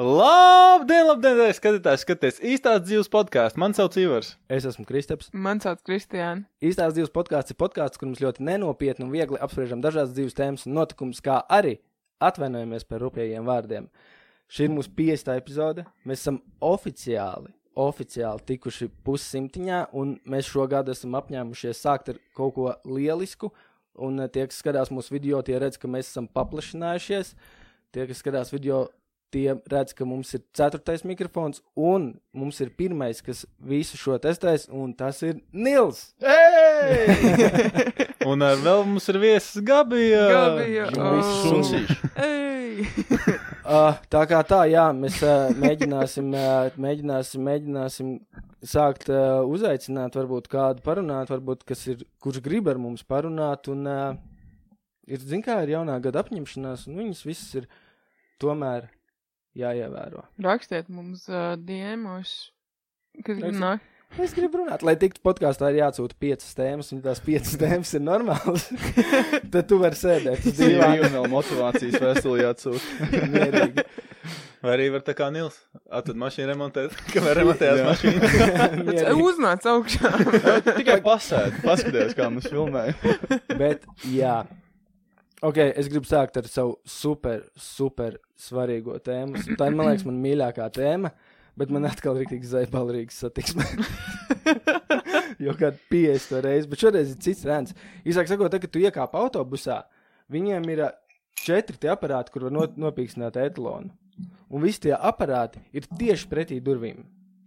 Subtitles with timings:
[0.00, 3.60] Labdien, labdien, labdien skatītājs, skaties īstās dzīves podkāstu.
[3.60, 4.30] Man sauc Ivars.
[4.48, 5.26] Es esmu Kristaps.
[5.36, 6.46] Man sauc Kristiāna.
[6.64, 10.64] Īstās dzīves podkāsts ir podkāsts, kur mums ļoti nenopietni un viegli apspriežam dažādas dzīves tēmas
[10.64, 11.74] un notikumus, kā arī
[12.24, 13.90] atvainojamies par rupjajiem vārdiem.
[14.48, 15.84] Šī ir mūsu piesta epizode.
[16.08, 22.70] Mēs esam oficiāli, oficiāli tikuši pussimtiņā, un mēs šogad esam apņēmušies sākt ar kaut ko
[22.88, 23.52] lielisku.
[24.00, 27.34] Un tie, kas skatās mūsu video, tie redz, ka mēs esam paplašinājušies.
[27.90, 28.86] Tie, kas skatās video,
[29.32, 34.68] tie redz, ka mums ir ceturtais mikrofons, un mums ir pirmais, kas visu šo testēs,
[34.74, 36.10] un tas ir Nils.
[38.30, 40.26] Un ar vēl mums ir viesis Gabija.
[40.28, 41.46] Gabija, Viss oh.
[41.48, 41.96] sunsīši.
[42.20, 42.84] Ei!
[43.70, 48.12] Uh, tā kā tā, jā, mēs uh, mēģināsim, uh, mēģināsim, mēģināsim
[48.66, 53.70] sākt uh, uzaicināt, varbūt kādu parunāt, varbūt kas ir, kurš grib ar mums parunāt.
[53.72, 54.16] Un, uh,
[55.08, 57.70] ir, zin kā, ir jaunā gada apņemšanās, un viņas visas ir
[58.42, 58.90] tomēr
[59.58, 60.24] jāievēro.
[60.44, 62.34] Rakstiet mums uh, diemos,
[63.24, 63.60] kas Rakstiet.
[63.62, 63.86] nākt.
[64.18, 68.02] Es gribu runāt, lai tiktu podkāstā, ir jāatsūta piecas tēmas, un tās piecas tēmas ir
[68.02, 68.64] normālas.
[69.54, 70.96] tad tu vari sēdēt Dzīvā dīvāna.
[70.98, 73.84] jau vēl motivācijas vēstuli jāatsūta.
[74.66, 75.54] Vai arī var tā kā Nils?
[75.88, 78.32] Atvad mašīnu remontēt, kamēr remontējās mašīna.
[78.82, 79.14] Mierīgi.
[79.24, 80.10] Uznāc augšā.
[80.74, 83.14] Tikai pasēdi, paskaties, kā mēs filmējam.
[83.62, 84.40] Bet, jā.
[85.40, 89.40] Ok, es gribu sākt ar savu super, super svarīgo tēmu.
[89.56, 91.10] Tā ir, man liekas, man mīļākā tēma,
[91.56, 93.64] bet man atkal ir rīktīgi zaibalīgs satiksme.
[95.44, 97.72] jo kāda 50 reizi, bet šoreiz ir cits rēns.
[98.04, 99.80] Īsāk sakot, tad, kad tu iekāp autobusā,
[100.32, 100.84] viņiem ir
[101.40, 103.94] četri tie aparāti, kur var no, nopīkstināt etalonu.
[104.52, 107.00] Un visi tie aparāti ir tieši pretī durvīm.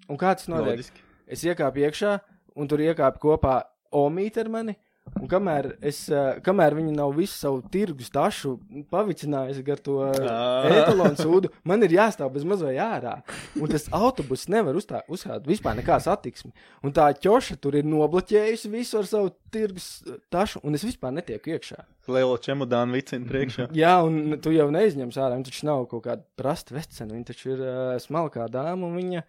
[0.09, 0.79] Un kā tas notiek?
[0.79, 1.05] Loģiski.
[1.29, 2.17] es iekāpu iekšā,
[2.57, 3.59] un tur iekāpa kopā
[3.93, 4.73] Omīte ar mani.
[5.19, 8.55] Un kamēr, es, uh, kamēr viņi nav visu savu tirgus tašu
[8.91, 13.13] pavicinājusi ar to etalonu sūdu, man ir jāstāv bez mazliet ārā.
[13.59, 16.51] Un tas autobus nevar uzstā- uzstāt vispār nekādu satiksmi.
[16.83, 19.89] Un tā ķoša tur ir nobloķējusi visu ar savu tirgus
[20.33, 21.83] tašu, un es vispār netieku iekšā.
[22.07, 23.69] Lielo čemodānu vicinu priekšā.
[23.75, 25.37] Jā, un tu jau neizņemsi ārā.
[25.37, 27.13] Viņa taču nav kaut kāda prasta vecena.
[27.13, 29.23] Viņa taču ir uh, smalkā dāma, un viņa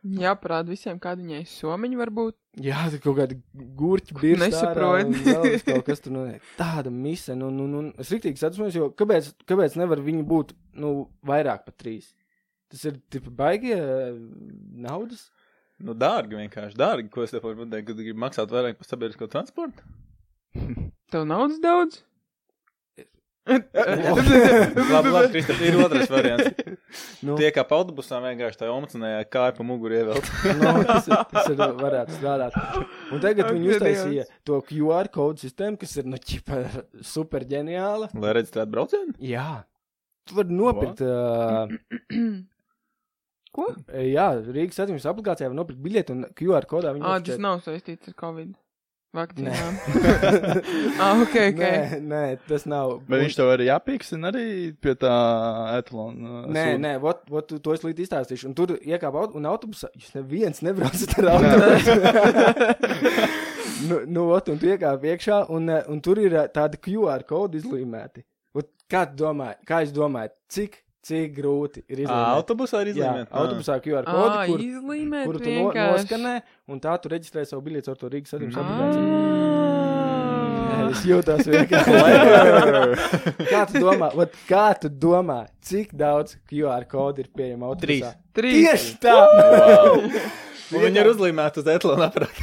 [0.00, 2.36] Jāparāda visiem, kāda viņai somiņa var būt.
[2.64, 3.36] Jā, tur kaut kāda
[3.76, 4.38] gurķa bija.
[4.40, 5.12] Nesaprot.
[5.66, 6.46] Kaut kas tur notiek.
[6.56, 7.36] Tāda mise.
[7.36, 10.94] Nu, nu, nu, es rīktīgi satsmos, jo kāpēc, kāpēc nevar viņi būt nu,
[11.28, 12.14] vairāk par trīs?
[12.72, 14.16] Tas ir tipa baigie eh,
[14.80, 15.28] naudas.
[15.80, 17.12] Nu, dārgi vienkārši, dārgi.
[17.12, 19.84] Ko es te varu pateikt, kad gribi maksāt vairāk par sabiedrisko transportu?
[21.12, 22.00] Tev naudas daudz?
[23.50, 26.50] Labi, labi, Kristap, ir otrais variants.
[27.26, 30.30] Nu, Tie kā pa autobusām vienkārši tā omacinājā kāja pa muguru ievelt.
[30.60, 32.56] nu, tas, ir, tas ir, varētu strādāt.
[33.14, 36.62] Un tagad Ak, viņi uztaisīja to QR kodu sistēmu, kas ir nu, ķipa,
[37.06, 38.10] super ģeniāla.
[38.20, 39.16] Lai reģistrētu braucienu?
[39.24, 39.48] Jā,
[40.28, 41.02] tu vari nopirkt.
[41.04, 42.40] Uh,
[43.50, 43.64] Ko?
[43.90, 48.14] jā, Rīgas satiksmes aplikācijā var nopirkt biļeti un QR kodā nofočē- tas nav saistīts ar
[48.20, 48.52] Covid.
[49.10, 49.78] Vakcīnām.
[51.02, 51.58] ah, ok, ok.
[51.58, 52.92] Nē, nē, tas nav.
[53.10, 54.44] Bet viņš tev arī jāpīkstina arī
[54.78, 55.14] pie tā
[55.80, 56.44] etalona.
[56.46, 58.52] Nē, nē, vot, vot, tu- to es līdz izstāstīšu.
[58.52, 59.90] Un tur iekāpa aut un autobusā.
[59.98, 61.96] Jūs neviens nebraucat ar autobusu.
[63.88, 67.26] nu, nu, vot, un tu iekāpi iekšā, un, eh, un tur ir eh, tādi QR
[67.26, 68.22] kodi izlīmēti.
[68.54, 72.34] Vot, kā tu domā, kā jūs domājat, cik, cik grūti ir izlīmēt?
[72.36, 73.30] autobusā Jā, izlīmēt.
[73.32, 76.34] autobusā QR kodi, kur, izlīmēt kuru tu no, noskanē,
[76.68, 78.64] un tā tu reģistrē savu biļeti ar to Rīgas satiksmes Ā.
[78.66, 79.06] aplikāciju.
[80.70, 81.92] Jā, Es jūtos vienkārši.
[83.50, 88.10] kā tu domā, vat, kā tu domā, cik daudz QR kodu ir pieejama autobusā?
[88.34, 88.64] Trīs.
[88.66, 89.14] Tieši tā!
[89.14, 90.00] Wow.
[90.84, 92.42] Viņi ir uzlīmēti uz etalona aparāta.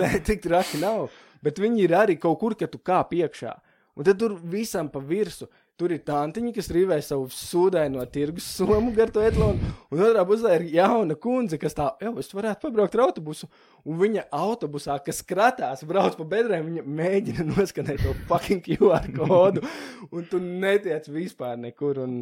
[0.00, 1.08] Nē, tik traki nav.
[1.44, 3.52] Bet viņi ir arī kaut kur, kad tu kāp iekšā.
[3.98, 5.46] Un tad tur visam pa virsmu.
[5.78, 9.68] Tur ir tantiņa, kas rīvē savu sūdaino tirgus somu gar to etlonu.
[9.94, 13.46] Un otrā pusē ir jauna kundze, kas tā, jau es varētu pabraukt ar autobusu.
[13.86, 19.62] Un viņa autobusā, kas skratās, brauc pa bedrēm, viņa mēģina noskanēt to fucking QR kodu.
[20.10, 22.02] Un tu netiec vispār nekur.
[22.02, 22.18] Un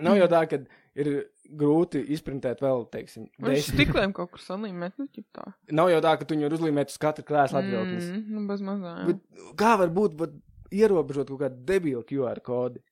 [0.00, 0.62] nav jau tā, ka
[0.94, 1.10] ir
[1.44, 3.74] grūti izprintēt vēl, teiksim, Viņš desmit.
[3.74, 5.50] stikliem kaut kur salīmēt, nu, tā.
[5.74, 8.06] Nav jau tā, ka tu viņu uzlīmēt uz katru krēslu atvilknes.
[8.08, 8.94] Mm, nu, bez mazā.
[9.10, 10.38] Bet kā var būt bet
[10.80, 12.82] ierobežot kaut kādu debilu QR kodu?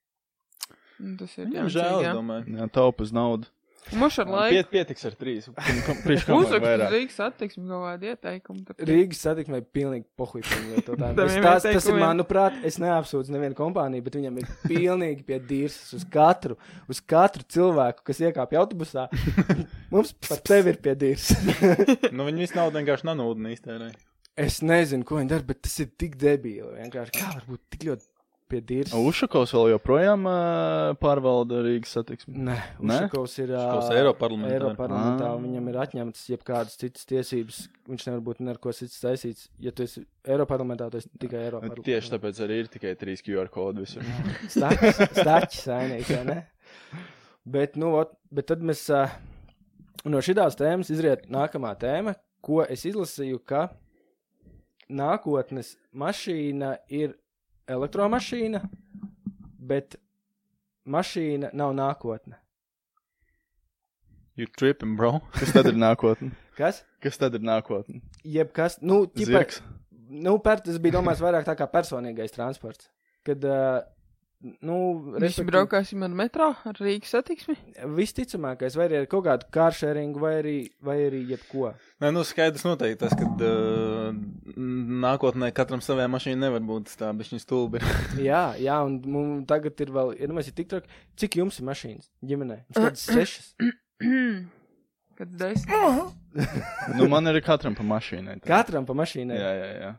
[1.03, 2.13] Nu, Tas ir jāmcīgi, žēl, es jā.
[2.15, 2.55] domāju.
[2.61, 3.49] Jā, taupas naudu.
[3.99, 4.53] Mums ar laiku.
[4.55, 5.47] Piet, pietiks ar trīs.
[6.05, 6.93] Priekš kam vajag Uzrakst vairāk?
[6.93, 8.61] Rīgas attieksmi kaut kādu ieteikumu.
[8.69, 10.05] tad- Rīgas satiksmē ir pilnīgi.
[10.87, 15.91] Taviem tas, tas ir, manuprāt, es neapsūdzu nevienu kompāniju, bet viņam ir pilnīgi pie dīrsas
[15.99, 16.55] uz katru,
[16.87, 19.09] uz katru cilvēku, kas iekāpj autobusā.
[19.91, 21.43] Mums par tevi ir pie dīrsas.
[22.15, 23.91] Nu, viņi visu naudu vienkārši nanūdina iztērē.
[24.39, 26.71] Es nezinu, ko viņi dara, bet tas ir tik debīli.
[26.79, 28.09] Vienkārši kā var būt tik ļoti
[28.53, 28.93] pie Dīras.
[28.97, 32.35] Ušakovs vēl joprojām uh, pārvalda Rīgas satiksmi.
[32.49, 32.57] Nē?
[32.83, 34.53] Ušakovs ir Ušakovs ā, Eiroparlamentā.
[34.57, 35.39] Eiroparlamentā, Ah.
[35.41, 37.61] viņam ir atņemtas jebkādas citas tiesības.
[37.89, 39.47] Viņš nevar būt neko cits taisīts.
[39.63, 41.87] Ja tu esi Eiroparlamentā, tad esi tikai Eiroparlamentā.
[41.89, 44.05] Tieši tāpēc arī ir tikai trīs QR kodi visur.
[44.53, 46.39] Staķis, staķis sainīgs, vai ne?
[47.43, 49.11] Bet, nu, ot, bet tad mēs uh,
[50.07, 53.65] no šīs tēmas izriet nākamā tēma, ko es izlasīju, ka
[54.93, 57.17] nākotnes mašīna ir
[57.69, 58.61] elektromašīna,
[59.63, 59.97] bet
[60.85, 62.39] mašīna nav nākotne.
[64.35, 65.19] You tripping, bro?
[65.39, 66.33] Kas tad ir nākotne?
[66.57, 66.81] Kas?
[67.03, 68.01] Kas tad ir nākotne?
[68.25, 69.61] Jebkas, nu, Zirgs.
[70.09, 72.89] nu, per, tas bija domāts vairāk tā kā personīgais transports.
[73.25, 73.81] Kad, uh,
[74.61, 74.77] nu,
[75.15, 77.55] Visi respektīvi- braukāsim ar metro, ar Rīgas satiksmi.
[77.95, 81.73] Visticamākais, vai arī ar kaut kādu kāršēringu, vai arī, vai arī jebko.
[82.03, 84.11] Nē, nu skaidrs noteikti tas, ka uh,
[85.05, 87.87] nākotnē katram savai mašīnai nevar būt tā, bet viņa stulbi ir.
[88.29, 91.59] Jā, jā, un mums tagad ir vēl, ja nu mēs ir tik traki, cik jums
[91.63, 92.59] ir mašīnas ģimenē?
[92.75, 93.53] Kādas sešas?
[95.17, 95.69] Kad desmit.
[96.97, 98.39] Nu, man ir katram pa mašīnai.
[98.41, 98.47] tā.
[98.49, 99.35] Katram pa mašīnai.
[99.37, 99.91] Jā, jā, jā.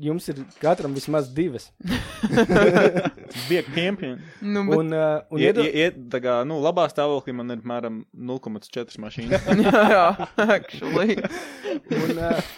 [0.00, 1.66] Jums ir katram vismaz divas.
[3.48, 4.18] Bija kemping.
[4.40, 5.64] Nu, bet, Un, uh, un Iet, iedo...
[5.68, 9.48] iet, tā kā, nu, labā stāvoklī man ir apmēram 0,4 mašīnas.
[9.66, 10.04] jā, jā,
[10.46, 11.18] actually.
[11.92, 12.54] un, uh,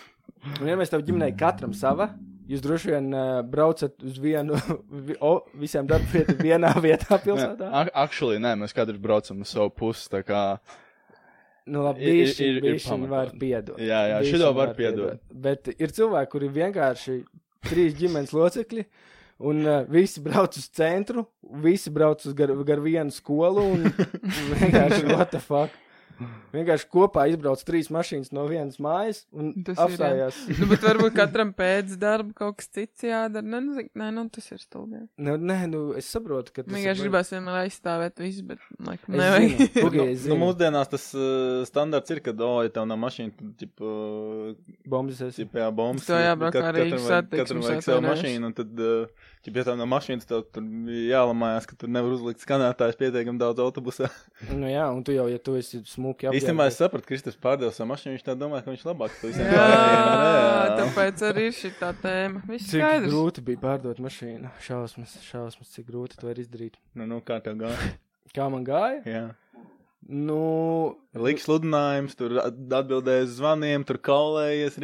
[0.61, 2.13] un, ja mēs tev ģimenei katram sava,
[2.51, 4.59] jūs droši vien uh, braucat uz vienu,
[5.09, 7.67] vi, o, visiem darbvietām vienā vietā pilsētā.
[7.67, 10.07] Nē, ac- Actually, nē, mēs katrs braucam uz savu pusi.
[10.15, 10.59] tā kā-
[11.67, 13.79] Nu, labi, Ir- ir- ir- ir bišķiņ var piedot.
[13.79, 15.21] Jā, jā, šito var piedot.
[15.33, 17.19] Bet ir cilvēki, kuri vienkārši
[17.69, 18.85] trīs ģimenes locekļi.
[19.43, 21.25] Un uh, visi brauc uz centru,
[21.63, 23.63] visi brauc uz gar, gar vienu skolu.
[23.75, 23.87] Un
[24.61, 25.71] vienkārši, what the fuck?
[26.53, 29.87] Vienkārši kopā izbrauc trīs mašīnas no vienas mājas un Tas ir, jā.
[29.89, 30.41] apstājās.
[30.61, 33.43] Nu, bet varbūt katram pēc darba kaut kas cits jādara.
[33.47, 35.01] Nē, nu, zik- nē, nu tas ir stulbi.
[35.17, 39.65] Nu, nē, nu, es saprotu, ka tas Vienkārši gribās vienmēr aizstāvēt visu, bet, laikam, nevajag.
[39.73, 43.53] zinu, Nu, nu, mūsdienās tas uh, standarts ir, ka, oh, ja tev nav mašīna, tad,
[43.63, 44.55] ģip, uh,
[44.93, 45.43] Bombas esi.
[45.45, 46.07] ģip, jā, bombas.
[46.09, 49.31] Tev jābrauc kat- ar Rīgas katram vajag- satiksmes Katram vajag savu mašīnu, un tad, uh,
[49.49, 50.63] ja tev nav mašīnas, tad tur
[51.09, 54.11] jālamājās, ka tur nevar uzlikt skanētājs pietiekami daudz autobusā.
[54.53, 56.43] Nu, jā, un tu jau, ja tu esi smuki apģērbies.
[56.43, 59.47] Īstenībā es sapratu, Kristofers pārdeva savu mašīnu, viņš tā domāja, ka viņš labāk to visiem
[59.47, 60.79] Jā, pārējiem.
[60.83, 62.43] tāpēc arī ir šī tā tēma.
[62.51, 63.11] Viss Cik skaidrs.
[63.13, 64.51] grūti bija pārdot mašīnu.
[64.67, 66.79] Šausmas, šausmas, cik grūti to ir izdarīt.
[66.99, 67.93] Nu, nu, kā tev gāja?
[68.37, 69.01] Kā man gāja?
[69.05, 69.25] Jā.
[70.11, 74.79] Nu, Liks sludinājums, tur at- atbildēja uz zvaniem, tur kaulējies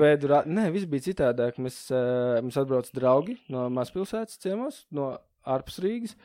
[0.00, 0.40] veidu, rā...
[0.50, 1.60] nē, viss bija citādāk.
[1.62, 5.12] Mēs, uh, mums atbrauc draugi no mazpilsētas ciemos, no
[5.46, 6.16] ārpus Rīgas.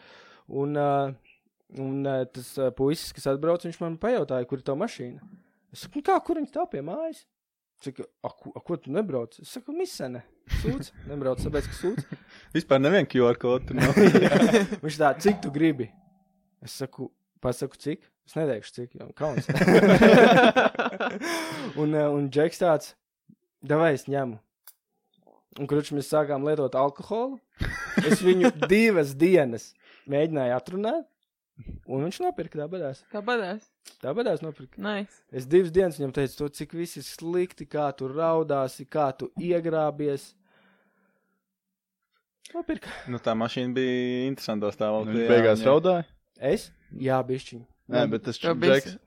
[0.50, 1.13] Un, uh,
[1.78, 5.22] un uh, tas uh, puisis, kas atbrauc, viņš man pajautāja, kur ir tā mašīna.
[5.69, 7.28] Es saku, "Nu kā, kur viņš tā pie mājas?
[7.80, 9.38] Saka, a, ko, a, ko tu nebrauc?
[9.40, 10.25] Es saku, misene.
[10.60, 12.07] Sūds, nebrauc, tāpēc, ka sūds.
[12.57, 13.78] Vispār nevienu QR kodu.
[14.84, 15.88] Viņš tā, cik tu gribi?
[16.66, 17.07] Es saku,
[17.40, 18.04] pasaku, cik?
[18.30, 19.48] Es neteikšu, cik, jau kauns.
[21.81, 22.92] un, eh, un Džeks tāds,
[23.66, 24.38] davai es ņemu.
[25.60, 27.40] Un kurš mēs sākām lietot alkoholu.
[28.06, 29.72] Es viņu divas dienas
[30.10, 31.08] mēģināju atrunāt,
[31.90, 33.02] un viņš nopirka tā badās.
[33.12, 33.66] Kā badās?
[34.00, 34.78] Tā badās nopirka.
[34.86, 35.24] Nice.
[35.34, 39.31] Es divas dienas viņam teicu, to, cik viss ir slikti, kā tu raudāsi, kā tu
[39.42, 40.30] iegrābies.
[42.54, 42.94] Nopirka.
[43.10, 45.26] nu, tā mašīna bija interesantā Nu, stāvoklī.
[45.26, 46.08] Jā, beigās viņa- raudāja.
[46.54, 46.70] Es?
[46.98, 47.66] Jā, bišķiņ.
[47.90, 48.98] Nē, bet tas Tev čeks.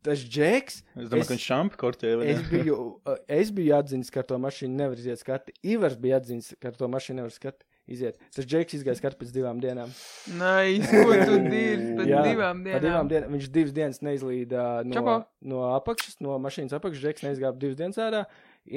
[0.00, 0.78] Tas Džeks.
[0.96, 2.16] Es domāju, Es- ka viņš korķēja.
[2.20, 2.76] vai Es biju,
[3.10, 5.52] uh, es biju atzīts, ka ar to mašīnu nevar iziet skati.
[5.62, 8.16] Ivars bija atzīts, ka ar to mašīnu nevar skati iziet.
[8.32, 9.92] Tas Džeks izgāja skati pēc divām dienām.
[10.40, 10.88] Nice.
[10.88, 13.10] Ko tu dirzi pēc Jā, divām pa divām dienām?
[13.12, 13.34] dienām.
[13.36, 15.18] Viņš divas dienas neizlīda no, Čapo.
[15.52, 17.02] no apakšas, no mašīnas apakšas.
[17.04, 18.24] Džeks neizgāja divas dienas ārā,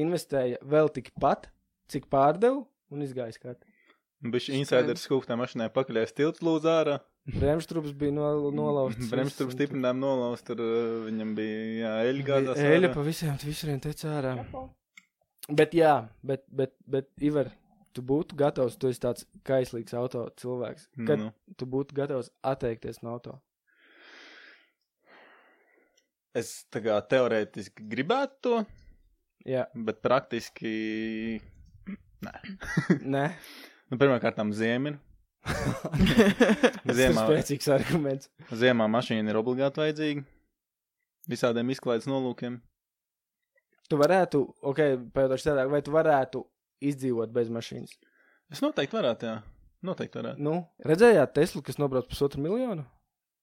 [0.04, 1.48] investēja vēl tikpat,
[1.88, 3.64] cik pārdevu un izgāja skati.
[4.28, 7.00] Viņš insiders skūptā mašīnā pakaļ stilts lūdzu ārā.
[7.40, 9.08] Bremštrups bija no, nolauzts.
[9.12, 12.60] Bremsturu stiprinājām nolaust, tur uh, viņam bija jā, eļļa gāzās.
[12.60, 12.94] Ārā.
[12.96, 14.34] pa visiem visuriem teica ārā.
[15.52, 17.50] Bet jā, bet, bet, bet Ivar,
[17.96, 21.32] tu būtu gatavs, tu esi tāds kaislīgs auto cilvēks, kad Nu.
[21.60, 23.40] tu būtu gatavs atteikties no auto.
[26.34, 28.64] Es tā kā teorētiski gribētu to,
[29.44, 31.42] Jā, bet praktiski.
[32.24, 33.26] nē,
[33.92, 34.96] Nu, Pirmkārt, ziemē.
[36.84, 38.30] tas ir Ziemā, spēcīgs arguments.
[38.56, 40.24] ziemā mašīna ir obligāti vajadzīga.
[41.32, 42.60] Visādiem izklaides nolūkiem.
[43.92, 44.80] Tu varētu, ok,
[45.16, 46.44] pajautāšu tādā, vai tu varētu
[46.84, 47.94] izdzīvot bez mašīnas?
[48.52, 49.38] Es noteikti varētu, jā.
[49.84, 50.44] Noteikti varētu.
[50.44, 50.56] Nu,
[50.88, 52.86] redzējāt Teslu, kas nobrauc pusotru miljonu?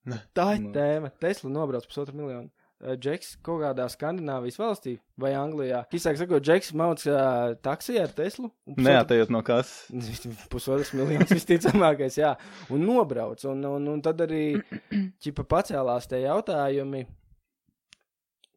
[0.09, 0.16] Ne.
[0.37, 0.73] Tā ir Nu.
[0.73, 1.11] tēma.
[1.21, 2.49] Tesla nobrauc pusotru miljonu.
[2.81, 5.83] Uh, Džeks kaut kādā Skandināvijas valstī vai Anglijā.
[5.95, 8.51] Īsāk sakot, Džeks mauc uh, taksijā ar Teslu.
[8.81, 9.73] Neatējot no kas.
[10.53, 12.35] Pusotras miljonus visticamākais, jā.
[12.73, 13.45] Un nobrauc.
[13.51, 14.45] Un, un, un tad arī
[15.23, 17.07] ķipa pacēlās tie jautājumi,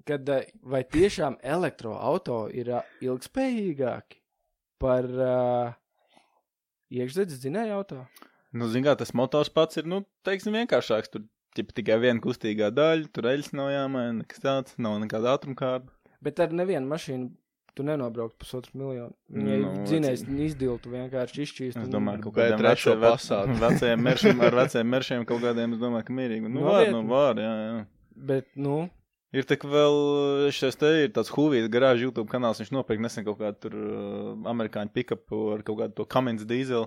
[0.07, 4.19] kad eh, vai tiešām elektroauto ir ā, ilgspējīgāki
[4.83, 5.73] par uh,
[6.91, 8.01] iekšzemes dzinēju auto.
[8.53, 11.09] Nu, zin kā, tas motors pats ir, nu, teiksim, vienkāršāks.
[11.13, 11.23] Tur
[11.57, 15.91] ķip, tikai viena kustīgā daļa, tur eļļas nav jāmaina, nekas tāds, nav nekāda ātrumkārba.
[16.23, 17.31] Bet ar nevienu mašīnu
[17.73, 19.15] tu nenobrauktu pusotru miljonu.
[19.33, 21.77] Viņai Nu, dzinējs izdiltu vienkārši izšķīst.
[21.77, 23.55] Es un- domāju, ka kaut kādiem veciem- Passatu.
[23.65, 26.51] vecajiem meršiem, ar veciem meršiem kaut kādiem, es domāju, ka mierīgi.
[26.53, 27.85] Nu, var, nu, var, jā, jā.
[28.15, 28.89] Bet, nu,
[29.33, 29.95] Ir tik vēl,
[30.53, 34.35] šis te ir tāds huvīts garāžas YouTube kanāls, viņš nopirka nesen kaut kādu tur uh,
[34.51, 36.85] amerikāņu pikapu ar kaut kādu to Cummins dīzeli.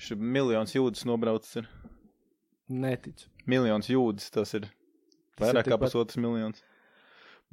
[0.00, 1.68] Ir miljons jūdzes nobraucis ir.
[2.72, 3.28] neticu.
[3.50, 4.68] Miljons jūdzes, tas ir
[5.40, 6.62] vairāk kā pusotrs miljons.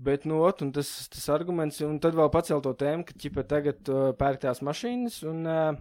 [0.01, 3.91] Bet, nu, ot, tas, tas arguments, un tad vēl pacēl to tēmu, ka ķipa tagad
[3.91, 5.75] uh, pērk tās mašīnas, un uh,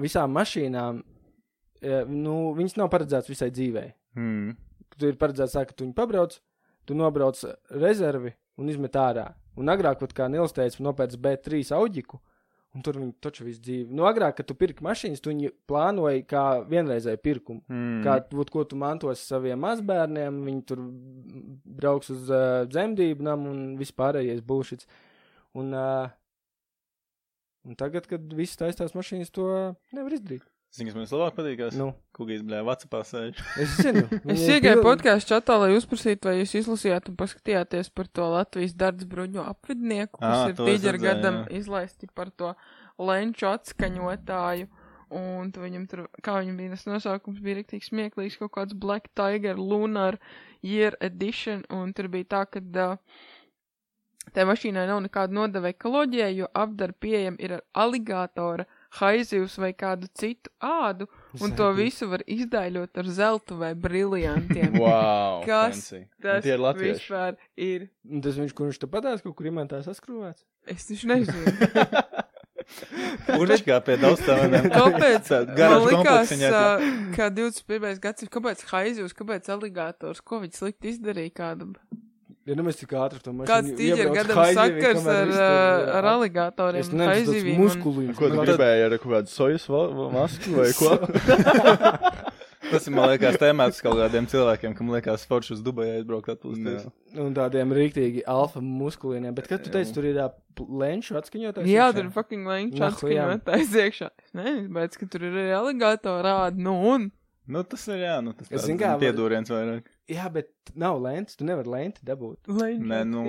[0.00, 3.86] visām mašīnām, uh, nu, viņas nav paredzētas visai dzīvei.
[4.18, 4.52] Hmm.
[4.98, 6.36] Tu ir paredzēts tā, ka tu viņu pabrauc,
[6.84, 9.30] tu nobrauc rezervi un izmet ārā.
[9.56, 12.20] Un agrāk, vat kā Nils teica, nopērts B3 auģiku,
[12.72, 13.92] un tur viņi taču visu dzīvi.
[13.92, 17.64] Nu, agrāk, kad tu pirki mašīnas, tu viņu plānoji kā vienreizēju pirkumu.
[17.68, 18.00] Hmm.
[18.04, 20.84] Kā būt, ko tu mantosi saviem mazbērniem, viņi tur
[21.82, 24.88] brauks uz uh, dzemdību namu un vispārējais bullshits.
[25.60, 26.08] Un, uh,
[27.68, 29.50] un tagad, kad viss taistās mašīnas, to
[29.92, 30.48] nevar izdarīt.
[30.72, 31.74] Zini, kas man labāk patīkās?
[31.76, 33.40] Nu, Kukīs, blē, Vācijā sēž.
[33.62, 34.06] es zinu.
[34.32, 38.72] Es iegāju pilni- podkāstu čatā, lai uzprasītu, vai jūs izlasījāt un paskatījāties par to Latvijas
[38.80, 41.58] darba bruņu apvidnieku, kas Ā, ir tīģeru gadam jā.
[41.60, 42.54] izlaisti par to
[42.96, 44.70] lenču atskaņotāju.
[45.12, 49.12] Un tu viņam tur, kā viņam bija tas nosaukums, bija rīktīgi smieklīgs, kaut kāds Black
[49.12, 50.16] Tiger Lunar
[50.64, 52.96] Year Edition, un tur bija tā, ka uh,
[54.32, 58.64] tai mašīnai nav nekāda nodeva ekoloģijai, jo apdara pieejam ir ar aligātora,
[59.00, 61.06] haizivs vai kādu citu ādu,
[61.40, 61.84] un to Zēbī.
[61.86, 64.74] visu var izdaiļot ar zeltu vai briljantiem.
[64.82, 66.02] Wow, Kas fancy.
[66.22, 66.98] Tas tie ir latvieši.
[67.00, 67.88] vispār ir.
[68.24, 70.44] Tas viņš, kurš te patās, kaut kur imantā saskrūvēts.
[70.72, 71.56] Es taču nezinu.
[73.26, 74.68] Kurš kā pie daudzstāvēm?
[74.76, 75.30] Kāpēc?
[75.58, 76.60] Man likās, ā,
[77.16, 77.98] ka 21.
[78.02, 81.74] gadsimts, kāpēc haizivs, kāpēc aligātors, ko viņš slikti izdarīja kādam?
[82.48, 85.90] Ja nu mēs tik ātri to mašīnu Kāds tīģer iebrauc gadam sakars ar, ā, tur,
[85.94, 88.16] ar ā, aligātoriem Es nezinu, tas muskulīns.
[88.18, 89.68] Ko tu gribēji ar kaut kādu sojas
[90.16, 90.96] masku vai ko?
[92.72, 96.86] Tas ir, man liekas, tēmēts kaut kādiem cilvēkiem, kam liekas, forši uz Dubaju aizbraukt atpūsties.
[97.20, 99.34] Un tādiem rīktīgi alfa muskulīniem.
[99.36, 100.20] Bet, kad tu teici, tur ir
[100.80, 101.68] lenču atskaņotājs?
[101.68, 102.88] Jā, tur ir fucking jā.
[102.88, 104.08] atskaņotājs iekšā.
[104.24, 107.10] Es nezinu, bet, ka tur ir arī aligātori rādi, nu un.
[107.52, 109.91] Nu, tas ir, jā, nu, tas Es ir piedūriens vairāk.
[110.10, 111.36] Jā, bet nav lentes.
[111.38, 112.48] Tu nevari lenti dabūt.
[112.50, 113.22] Lenču Nē, nu.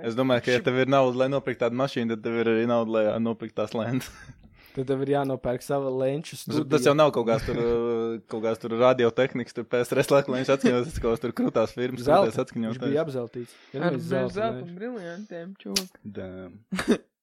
[0.00, 2.64] Es domāju, ka, ja tev ir nauda, lai nopirktu tādu mašīnu, tad tev ir arī
[2.70, 4.08] nauda, lai nopirktu tās lentes.
[4.74, 6.66] Tad tev ir jānopērk sava lenču Tas, studija.
[6.72, 10.88] tas jau nav kaut kāds tur, uh, kaut kāds tur radiotehnikas, tur PSRS viņš atskaņos,
[10.88, 12.26] tas kaut kāds tur krūtās firmas, Zelta.
[12.26, 12.80] krūtās atskaņos.
[12.80, 13.54] Viņš bija apzeltīts.
[13.70, 16.00] Ja Ar zelta briljantiem, čūk.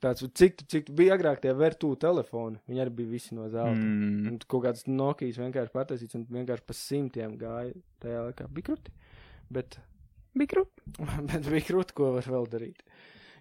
[0.00, 3.74] Tāds, cik, tu- cik bija agrāk tie vertū telefoni, viņi arī bija visi no zelta.
[3.74, 4.04] Mm.
[4.22, 4.26] Mm.
[4.30, 8.46] Un kaut kāds Nokijas vienkārši pataisīts un vienkārši pa simtiem gāja tajā laikā.
[8.54, 8.92] Bija krūti.
[9.50, 9.78] Bet,
[10.38, 10.66] Mikro.
[11.32, 12.84] bet bija krūti, ko var vēl darīt.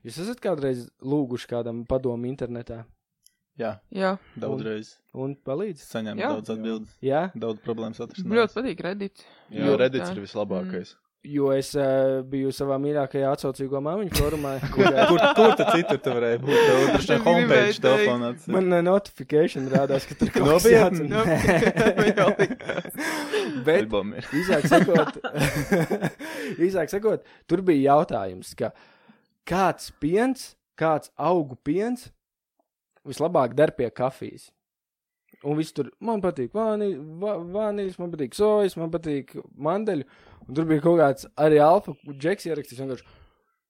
[0.06, 2.86] Jūs esat kādreiz lūguši kādam padomu internetā
[3.58, 5.82] Jā, Jā, daudzreiz un palīdz?
[5.90, 6.28] saņēmu Jā.
[6.30, 8.36] daudz atbildes, Jā, daudz problēmas atrisināt.
[8.38, 9.24] ļoti patīk Reddit.
[9.50, 10.14] Jā, Jo- Reddits jā.
[10.14, 10.92] ir vislabākais.
[11.27, 16.13] Jo es uh, biju savā mīļākajā atsaucīgo māmiņu formā, kur Kur, kur tad citur tu
[16.15, 16.57] varēji būt?
[16.57, 18.31] Tev tur Es homepage telefonā.
[18.55, 21.05] man uh, notifikācija rādās, ka tur kaut kas jāatcer.
[23.67, 23.91] Bet
[24.41, 25.17] īsāk sakot,
[26.57, 28.72] īsāk sakot, tur bija jautājums, ka
[29.48, 32.10] kāds piens, kāds augu piens
[33.07, 34.50] vislabāk der pie kafijas.
[35.46, 40.08] Un viss tur, man patīk vāni- va- vānīļas, man patīk sojas, man patīk mandeļu.
[40.48, 43.06] Un tur bija kaut kāds arī alfa, džeks ierakstījis vienkārši.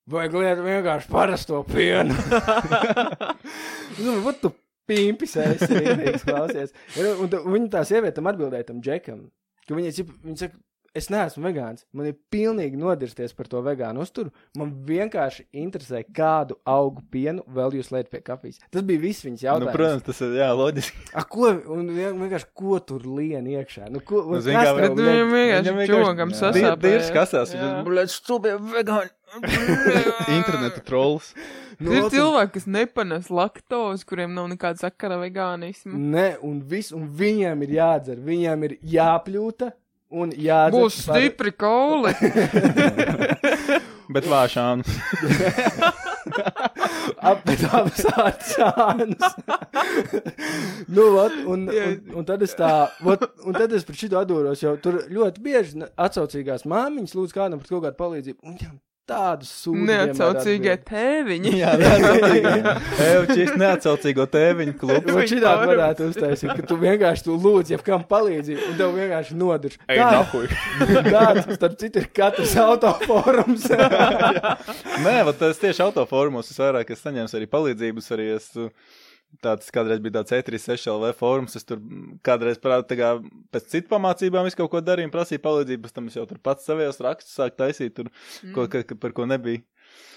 [0.07, 2.15] Vajag lietot vienkārši parasto pienu.
[4.03, 4.53] nu, vat tu
[4.87, 5.81] pīmpis esi,
[6.23, 6.71] klausies.
[6.95, 9.25] Un, un, un viņa tā sieviete tam atbildēja tam džekam.
[9.67, 10.61] Ka viņa, viņa saka,
[10.97, 11.83] es neesmu vegāns.
[11.93, 14.31] Man ir pilnīgi nodirsties par to vegānu uzturu.
[14.57, 18.59] Man vienkārši interesē, kādu augu pienu vēl jūs liekat pie kafijas.
[18.73, 19.75] Tas bija viss viņas Nu, jautājums.
[19.77, 21.05] protams, tas ir, jā, loģiski.
[21.13, 23.89] A, ko, un vien- vienkārši ko tur lien iekšā?
[23.93, 26.81] Nu, ko, Nu, kas kā- Bet liek- viņam vienkārši čogam sasāpēja.
[26.87, 27.55] Dirš kasās,
[27.87, 29.09] blēd stubie vegāni.
[30.37, 31.33] Interneta trolls.
[31.79, 35.93] Nu, Ir cilvēki, kas nepanes laktozi, kuriem nav nekāda sakara vegānismu.
[35.93, 39.69] Nē, un, vis, un viņiem ir jādzer, viņiem ir jāpļūta,
[40.07, 42.13] Un jā, Būs stipri kauli.
[44.13, 44.87] Bet vāšāns.
[47.31, 49.35] apmetām sācānus.
[50.95, 52.71] nu, vat, un, un, un tad es tā,
[53.03, 57.63] vat, un tad es par šito atdūros, jo tur ļoti bieži atsaucīgās māmiņas lūdz kādam
[57.63, 58.39] par kaut kādu palīdzību.
[58.43, 58.75] Un viņam
[59.07, 59.87] tādus sūdzības.
[59.89, 61.53] Neatsaucīgie tēviņi.
[61.59, 62.73] Jā, neatsaucīgo.
[63.07, 65.13] Evčīs neatsaucīgo tēviņu klubu.
[65.13, 69.39] Nu, šitā varētu uztaisīt, ka tu vienkārši tu lūdz, ja kam palīdzību, un tev vienkārši
[69.39, 69.79] nodarš.
[69.87, 70.47] Ej, nahuj.
[71.07, 73.67] Tāds, starp citu, ir katrs autoforums.
[75.05, 78.13] Nē, vat es tieši autoformos es vairāk es saņēmu arī palīdzības.
[78.17, 78.71] Arī es, uh,
[79.43, 81.55] tāds kādreiz bija tāds E3 SLV forums.
[81.59, 83.11] Es tur mm, kādreiz parādīju, tā kā
[83.53, 85.83] pēc citu pamācībām es kaut ko darīju, prasīju palīdzību.
[85.85, 88.53] Pēc tam es jau tur pats savējos rakstus sāku taisīt, tur, mm.
[88.55, 89.63] ko, ka, ka, par ko nebija.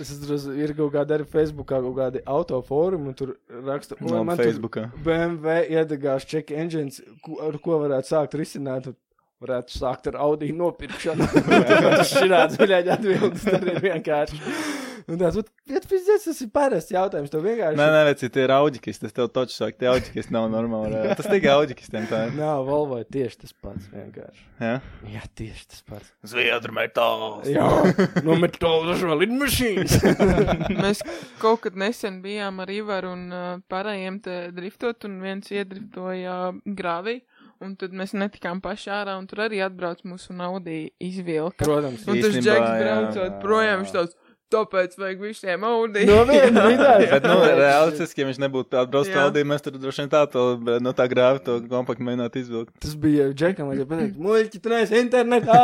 [0.00, 3.37] Es saprotu, ir kaut kāda arī Facebookā, kaut kādi autoforumi, un tur
[3.69, 4.88] raksta, No "Oi, man tur Facebookā.
[5.05, 8.93] BMW iedegās check engines, ko, ar ko varētu sākt risināt.
[9.40, 11.25] Varētu sākt ar Audi nopirkšanu.
[11.49, 14.89] Tas ir šāds viļņu atbildes, tad ir vienkārši.
[15.07, 17.33] Un tāds, vat, bet, pizdies, tas ir parasts jautājums.
[17.33, 17.78] Tev vienkārši.
[17.78, 19.07] Nē, nē, veci, tie ir auģikisti.
[19.07, 21.00] Tas tev taču saka, tie auģikisti nav normāli.
[21.19, 22.37] Tas tikai auģikistiem tā ir.
[22.38, 24.47] Nav, Volvo ir tieši tas pats vienkārši.
[24.61, 24.75] Jā,
[25.11, 26.12] Jā, tieši tas pats.
[26.33, 27.49] Zviedru metāls.
[27.50, 27.66] Jā,
[28.26, 29.99] no metāla vēl ir mašīnas.
[30.85, 31.04] Mēs
[31.40, 37.21] kaut kad nesen bijām ar Ivaru un uh, pārējiem te driftot, un viens iedriftoja grāvī.
[37.61, 41.61] Un tad mēs netikām paši ārā, un tur arī atbrauc mūsu Audi izvilka.
[41.61, 42.07] Protams.
[42.09, 44.16] Un tas džeks braucot projām, viņš tāds,
[44.52, 46.04] tāpēc vajag visiem Audi.
[46.09, 46.95] No viena vidē.
[47.11, 49.25] Bet, nu, realistiski, ja viņš nebūtu atbraucis Jā.
[49.28, 50.45] Audi, mēs tur droši vien tā, to,
[50.83, 52.75] no tā grāvi to kompaktu mēģinātu izvilkt.
[52.85, 55.61] Tas bija Džekam, lai pateikt, muļķi, tu neesi internetā.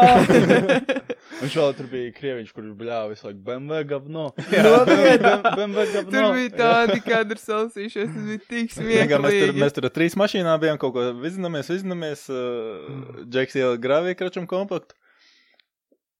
[1.40, 4.28] Viņš vēl tur bija krieviņš, kurš bļāva visu laiku BMW gavno.
[4.38, 5.32] Nopietni.
[5.44, 6.12] BMW gavno.
[6.14, 9.62] Tur bija tādi, kādi ir salasījušies, tas bija tik Vienkārši mēs tur, smieklīgi.
[9.64, 12.24] mēs tur ar trīs mašīnām bijām, kaut ko vizinamies, vizinamies.
[12.32, 14.96] Uh, Džeks ielika grāvī kračam kompaktu.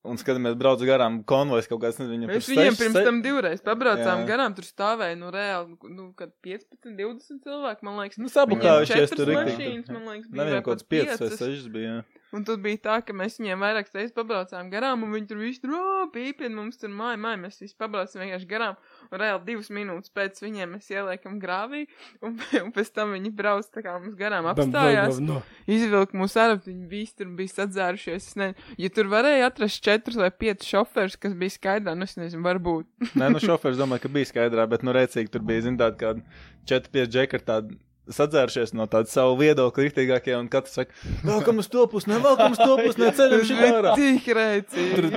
[0.07, 4.27] Un skatāmies, brauc garām konvojs kaut kāds, nezinu, Mēs viņiem pirms tam divreiz pabraucām Jā.
[4.29, 8.21] garām, tur stāvēja, nu, reāli, nu, kad 15, 20 cilvēki, man liekas.
[8.21, 9.97] Nu, Viņiem sabukājušies tur mašīnas, rīktīgi.
[9.97, 11.43] man liekas, bija jau kaut kāds pat 5 vai piecas.
[11.43, 11.97] 6 bija.
[11.97, 12.23] jā.
[12.37, 15.61] Un tad bija tā, ka mēs viņiem vairākas reizes pabraucām garām, un viņi tur visi
[15.63, 18.77] tur "Ā, pīpina, mums tur māja, māja, mēs visi pabraucām vienkārši garām,
[19.11, 21.85] un reāli divas minūtes pēc viņiem mēs ieliekam grāvī,
[22.25, 25.41] un, un pēc tam viņi brauc tā kā mums garām apstājās, No.
[25.71, 30.19] izvilka mūs ārā, viņi visi tur bija sadzērušies, es nezinu, ja tur varēja atrast četrus
[30.21, 32.89] vai piecus šoferus, kas bija skaidrā, nu es nezinu, varbūt.
[33.15, 36.25] Nē, nu šoferis domāju, ka bija skaidrā, bet nu rēcīgi tur bija, zin, tādi kādi
[36.67, 37.79] 4-5 džekari tādi
[38.13, 40.93] sadzēršies no tāda savu viedokļa rīktīgākie, un katrs saka,
[41.27, 43.95] vēlkam uz to pusi, ne, vēlkam uz to pusi, ne, ceļam šī ārā.
[43.99, 44.95] tik rēcīgi.
[44.97, 45.09] Tur,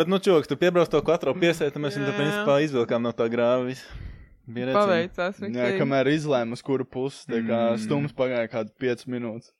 [0.00, 2.20] bet, nu, čoks, tu piebrauc to katru piesēt, un mēs viņu Jā, tā jā.
[2.24, 3.84] principā izvilkām no tā grāvis.
[4.50, 7.78] Paveicās, Jā, viņa kamēr izlēma, uz kuru pusi, tā kā Mm.
[7.84, 9.52] stums pagāja kādu 5 minūtes.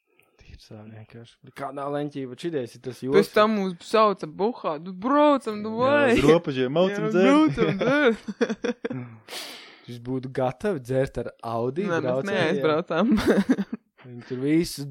[1.57, 3.33] Kādā leņķī, bet šities ir tas Pēc jūsu.
[3.33, 6.17] tam mūs sauca buhā, nu braucam, nu Jā, vai.
[6.21, 7.57] Ropažiem, maucam dzērt.
[7.57, 8.21] Braucam, dzērt.
[9.91, 11.85] Jūs būtu gatavi dzert ar Audi.
[11.91, 13.15] Nē, mēs neaizbraucām.
[14.07, 14.87] Viņi tur visu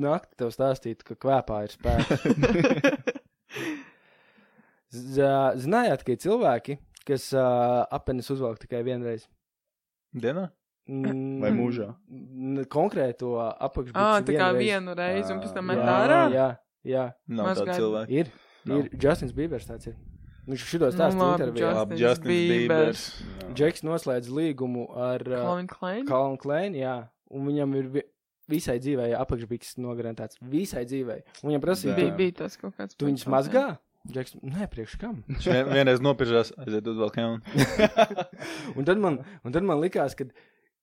[0.00, 2.24] nakti tev stāstītu, ka kvēpā ir spēks.
[4.94, 6.76] Zinājāt, ka ir cilvēki,
[7.08, 9.26] kas uh, apenes uzvelk tikai vienreiz?
[10.14, 10.46] Dienā?
[10.86, 11.88] Mm, Vai mūžā?
[12.70, 13.98] Konkrēto apakšbuļu.
[13.98, 16.18] Ā, tā kā vienu reizi un pēc tam met jā, ārā.
[16.34, 16.48] jā,
[16.86, 17.78] jā, Nav Maz tādu gaidu.
[17.80, 18.18] cilvēku.
[18.20, 18.32] ir.
[18.68, 18.82] Nav.
[18.84, 19.96] Ir Justins Bībers tāds ir.
[20.44, 21.68] Viņš šito Nu, stāstu labi, intervijā.
[21.78, 22.28] Labi, Justins.
[22.28, 23.04] Bībers.
[23.56, 26.02] Džeks noslēdz līgumu ar uh, Calvin Klein.
[26.08, 26.96] Kalnu Klēnu, jā,
[27.32, 28.02] un viņam ir vi
[28.52, 30.36] visai dzīvē apakšbiks nogarantēts.
[30.52, 31.16] Visai dzīvē.
[31.40, 32.00] Un viņam prasīja, Jā.
[32.02, 32.98] Bija, bija tas kaut kāds.
[32.98, 33.64] tu viņus mazgā?
[34.04, 35.22] Džeks, nē, priekš kam?
[35.32, 37.40] Viņš vien, vienreiz nopiržās, aiziet uz vēl kaunu.
[38.76, 40.26] un, tad man, un tad man likās, ka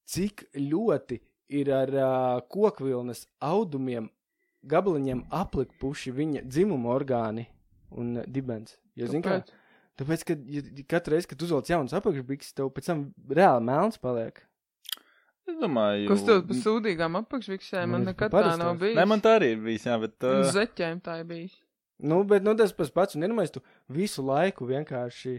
[0.09, 1.19] cik ļoti
[1.53, 4.09] ir ar uh, kokvilnas audumiem,
[4.65, 7.45] gabaliņiem aplikuši viņa dzimuma orgāni
[7.97, 8.77] un dibens.
[8.99, 9.41] Jo, zin kā,
[9.99, 13.99] tāpēc, ka ja, katru reizi, kad tu uzvelc jaunas apakšbiks, tev pēc tam reāli melns
[14.01, 14.43] paliek.
[15.49, 17.89] Es domāju, Kas tev pa sūdīgām apakšviksēm?
[17.89, 18.95] Man Man ir nekad tā nav bijis.
[18.99, 20.15] Nē, man tā arī ir bijis, jā, bet.
[20.21, 21.57] Uh, Zeķēm tā ir bijis.
[22.01, 25.33] Nu, bet nu, tas pats pats, un iedomājieties, tu visu laiku vienkārši,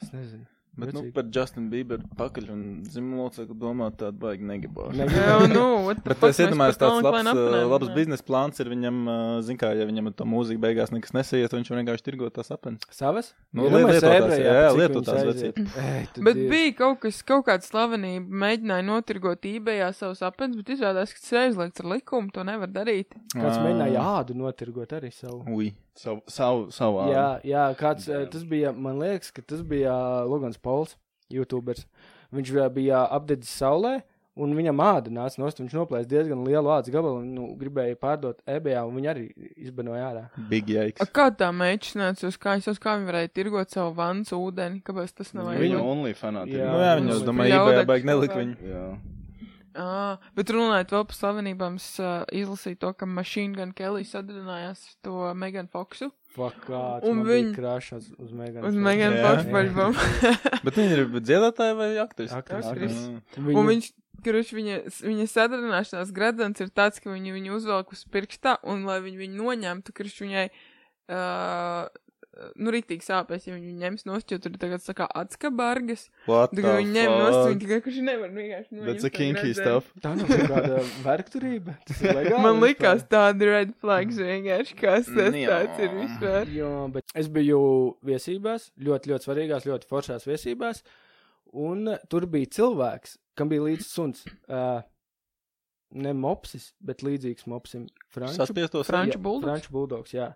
[0.00, 0.46] es nezinu.
[0.76, 1.12] Bet, nu, Vecīgi.
[1.14, 4.96] par Justinu Bieberu pakaļ un dzimumlocekli domāt tādu baigi negibāšu.
[4.96, 5.66] Ne- Jā, nu,
[6.04, 7.94] Bet es iedomājos, tāds labs, uh, aprinām, labs jā.
[7.98, 11.52] biznesa plāns ir viņam, uh, zin kā, ja viņam ar to mūziku beigās nekas nesaiet,
[11.52, 12.80] viņš vienkārši tirgo tās apens.
[12.90, 13.32] Savas?
[13.52, 15.60] Nu, Iedomājies lietotās, jā, cik lietotās vecīt.
[16.22, 16.50] Bet Dievs.
[16.50, 21.32] bija kaut kas, kaut kāda slavenība, mēģināja notirgot eBayā savus apelsnes, bet izrādās, ka tas
[21.32, 23.12] ir aizliegts ar likumu, to nevar darīt.
[23.36, 25.44] Kāds mēģināja ādu notirgot arī savu.
[25.52, 25.72] Ui.
[25.98, 29.92] Savu, savu, savu Jā, jā, kāds, eh, tas bija, man liekas, ka tas bija
[30.24, 30.96] Logans Pols,
[31.30, 31.84] YouTubers.
[32.32, 34.00] Viņš eh, bija apdedzis saulē,
[34.32, 35.66] Un viņam āda nāca no stūra.
[35.66, 39.24] Viņš noplēsa diezgan lielu ādas gabalu un nu, gribēja pārdot eBay, un viņi arī
[39.66, 40.22] izbanoja ārā.
[40.48, 41.10] Big A, yikes.
[41.12, 41.50] kā tā
[42.00, 44.80] nāca uz kājas, uz kā viņa varēja tirgot savu vannas ūdeni?
[44.86, 45.90] Kāpēc tas nav Viņu vajag?
[45.92, 46.56] only fanāti.
[46.56, 46.70] Jā.
[46.72, 48.40] Nu, jā, viņi, es domāju, eBay baigi nelika kā.
[48.40, 48.72] viņu.
[48.72, 48.86] Jā.
[49.74, 54.82] Ah, bet runājot vēl par slavenībām, es uh, izlasīju to, ka Machine Gun Kelly sadarbojās
[54.90, 58.66] ar to Megan Foxu Fuck, kāds Un un viņ- viņa krāšās uz Meganu.
[58.68, 59.16] uz Megan.
[59.20, 59.96] Foxu paļbam.
[60.66, 62.32] Bet viņi ir dziedātāji vai aktris?
[62.32, 62.68] Aktris.
[62.68, 63.00] Aktris.
[63.36, 63.50] Mm.
[63.56, 63.88] Un viņš,
[64.24, 64.76] kurš viņa,
[65.08, 69.40] viņa sadarbināšanās gradzens ir tāds, ka viņi viņu uzvelk uz pirkstā, un lai viņi viņu
[69.44, 70.46] noņemtu, kurš viņai,
[71.12, 71.88] uh,
[72.56, 76.06] nu, rītīgi sāpēs, ja viņi viņu ņems nost, jo tur tagad saka atskabargas.
[76.24, 78.88] The kad viņi ņem nost, viņi tikai, kurš nevar vienkārši noņemt.
[78.88, 79.90] That's a to kinky stuff.
[80.04, 81.76] Tā nav kāda vergturība.
[81.88, 82.42] Tas ir legāli.
[82.46, 86.54] Man likās tādi red flags vienkārši, kas tas tāds ir vispār.
[86.56, 87.64] Jā, bet es biju
[88.08, 90.80] viesībās, ļoti, ļoti svarīgās, ļoti foršās viesībās.
[91.62, 94.24] Un uh, tur bija cilvēks, kam bija līdzi suns.
[94.48, 94.80] Uh,
[95.92, 97.84] ne mopsis, bet līdzīgs mopsim.
[98.12, 99.50] Franču, Saspiestos Franču buldogs?
[99.50, 100.30] Franču buldogs, jā.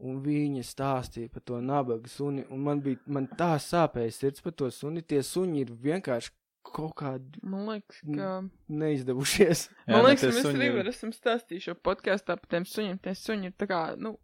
[0.00, 4.54] Un viņa stāstīja par to nabaga suni, un man bija man tā sāpēja sirds par
[4.56, 5.02] to suni.
[5.04, 6.32] Tie suņi ir vienkārši
[6.70, 8.30] kaut kādi Man liekas, ka.
[8.68, 9.66] neizdevušies.
[9.68, 12.98] Jā, Man ne, liekas, ka mēs suņi arī esam stāstījuši šo podkāstā par tiem suņiem.
[13.04, 14.14] Tie suņi ir tā kā, nu,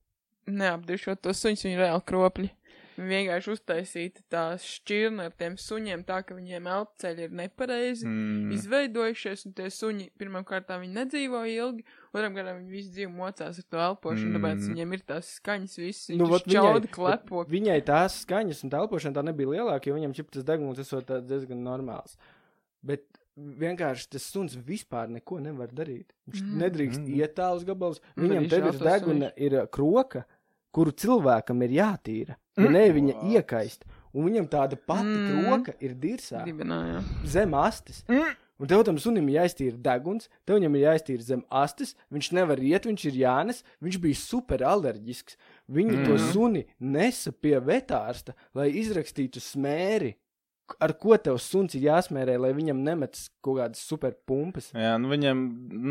[0.47, 2.51] neapdišot tos suņus, viņi ir reāli kropļi.
[2.97, 8.07] Vienkārši uztaisīta tā šķirne ar tiem suņiem, tā ka viņiem elpceļi ir nepareizi.
[8.09, 8.55] Mm.
[8.57, 13.61] Izveidojušies, un tie suņi pirmām kārtām viņi nedzīvo ilgi, otram kārtām viņi visu dzīvi mocās
[13.61, 14.39] ar to elpošanu, mm.
[14.39, 17.45] tāpēc viņiem ir tās skaņas visas, Nu, čaudi klepo.
[17.53, 21.61] Viņai tās skaņas un telpošana tā nebija lielāka, jo viņam čips tas deguns esot diezgan
[21.67, 22.17] normāls.
[22.87, 23.05] Bet
[23.37, 26.15] vienkārši tas suns vispār neko nevar darīt.
[26.31, 26.59] Viņš Mm.
[26.63, 27.15] nedrīkst Mm.
[27.21, 28.01] iet tālus gabalus.
[28.17, 30.25] Nu, Viņam te virs deguna ir uh, kroka,
[30.77, 32.37] kuru cilvēkam ir jātīra.
[32.57, 33.85] Ja ne viņa iekaist.
[34.17, 35.25] Un viņam tāda pati Mm.
[35.29, 35.45] mm.
[35.45, 37.01] kroka ir dirsā Dibenā, jā.
[37.29, 38.03] zem astes.
[38.57, 42.63] Un tev tam sunim ir jāiztīra deguns, tev viņam ir jāiztīra zem astes, viņš nevar
[42.65, 45.37] iet, viņš ir jānes, viņš bija super alerģisks.
[45.69, 46.07] Viņi mm.
[46.09, 50.15] to suni nesa pie vetārsta, lai izrakstītu smēri,
[50.83, 54.71] ar ko tev suns ir jāsmērē, lai viņam nemetas kaut kādas super pumpas.
[54.75, 55.43] Jā, nu viņiem,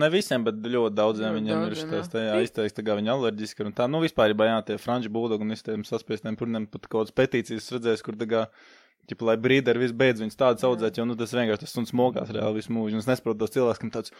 [0.01, 2.23] ne visiem, bet ļoti daudziem Ļoti viņiem ir daudziem, šis jā.
[2.27, 3.88] jā, izteikts, tā kā viņi alerģiski ir un tā.
[3.91, 7.71] Nu, vispār ir jā, tie franču buldogi un visiem saspiestiem purniem pat kaut kādas petīcijas
[7.75, 8.43] redzēs, kur tā kā,
[9.09, 12.33] ķipa, lai brīderi viss beidz viņus tādas audzēt, jo, nu, tas vienkārši tas suns mokās
[12.33, 12.97] reāli visu mūžu.
[12.97, 14.15] Un es nesaprotu tos cilvēkus, kam tāds,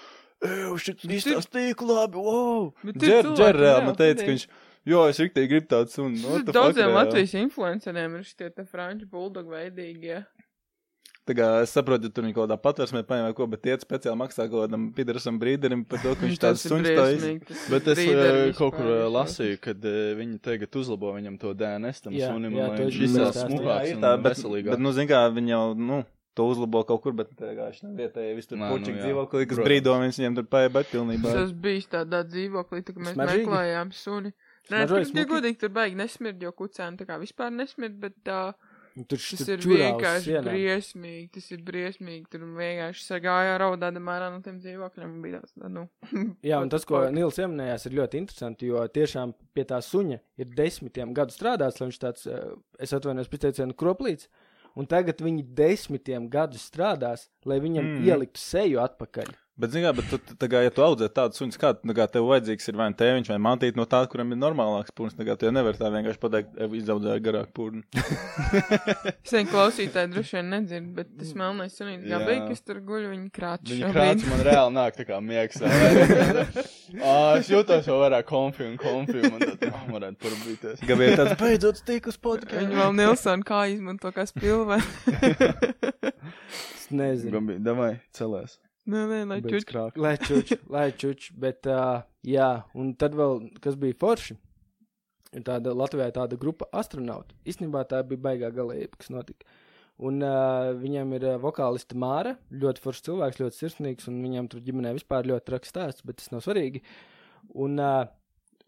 [0.46, 2.70] ej, šit izstāst tik labi, wow!
[2.84, 4.48] Bet ir Džer, džer, reāli, jā, man teica, ka viņš,
[4.86, 6.16] jo, es riktīgi gribu tādu sunu.
[6.20, 6.98] Nu, fuck, Daudziem reāli?
[7.02, 10.24] Latvijas influenceriem ir šie te franču buldogi veidīgie.
[11.26, 13.82] Tā kā es saprotu, ja tur viņi kaut kādā patvērsmē paņem vai ko, bet iet
[13.82, 17.32] speciāli maksā kaut kādam pidarasam brīderim par to, ka viņš tāds suns taisa.
[17.74, 19.10] Bet es vispār kaut kur vispār.
[19.16, 22.78] lasīju, kad uh, viņi tagad uzlabo viņam to DNS tam Jā, sunim, jā, un lai
[22.78, 24.76] to viņš izsās smukāks ir un tā, bet, veselīgāks.
[24.76, 26.00] bet, nu, zin kā, viņi jau, nu,
[26.38, 30.38] to uzlabo kaut kur, bet viss tur Nā, pučīgi nu dzīvoklī, kas brīdo, viņš viņiem
[30.38, 31.34] tur paiet, bet pilnībā.
[31.42, 33.48] Es bijis tādā dzīvoklī, tā, ka mēs Smaržīgi?
[33.50, 34.36] meklējām suni.
[34.74, 35.28] Nē, tur, ja smuki?
[35.30, 38.40] godīgi, tur baigi nesmird, jo kucēni tā kā vispār nesmird, bet tā,
[38.96, 40.46] Tur tas tur ir vienkārši sienām.
[40.48, 45.58] briesmīgi, tas ir briesmīgi, tur vienkārši sagāja raudāda mērā no tiem dzīvokļiem, un bija tāds,
[45.68, 45.84] nu.
[46.50, 47.02] Jā, un tas, ko.
[47.12, 51.90] Nils pieminējās, ir ļoti interesanti, jo tiešām pie tā suņa ir desmitiem gadu strādāts, lai
[51.90, 52.30] viņš tāds,
[52.80, 54.32] es atvainojos, pieteicienu kroplīts,
[54.80, 58.08] un tagad viņi desmitiem gadu strādās, lai viņam mm.
[58.08, 59.36] ieliktu seju atpakaļ.
[59.56, 62.26] Bet, zin kā, bet tu, kā, ja tu audzē tādu suņu, kā, tā kā tev
[62.28, 65.38] vajadzīgs ir vai nu tēviņš vai mantīt no tā, kuram ir normālāks pūns, tā kā
[65.40, 67.84] tu jau nevar tā vienkārši pateikt, "Ev, izaudzēju garāku pūnu.
[69.26, 72.20] Es nezinu, klausītāji droši vien nedzird, bet tas melnais sunīts Jā.
[72.20, 73.72] gabīgi, kas tur guļ, viņa krāts.
[73.72, 75.64] Viņa krāts man reāli nāk tā kā miegs.
[75.66, 80.84] Ā, es jūtos jau vairāk konfi un konfi, un tad man varētu parūpīties.
[80.86, 82.60] Gabriel tāds beidzot stīk uz podkāstu.
[82.60, 84.82] Viņa vēl Nilsona kā izmanto kā spilvē.
[86.76, 87.40] Es nezinu.
[87.40, 88.60] Gabi, davai, celēs.
[88.86, 89.98] Nē, nē, lai krākt.
[89.98, 94.36] Lai čuč, lai čuč, bet uh, jā, un tad vēl, kas bija forši,
[95.34, 97.34] ir tāda Latvijā tāda grupa astronautu.
[97.50, 99.50] Īstenībā tā bija baigā galējība, kas notika.
[100.06, 104.62] Un uh, viņam ir uh, vokāliste Māra, ļoti foršs cilvēks, ļoti sirsnīgs, un viņam tur
[104.62, 106.84] ģimenē vispār ļoti traks stāsts, bet tas nav svarīgi.
[107.58, 108.04] Un uh,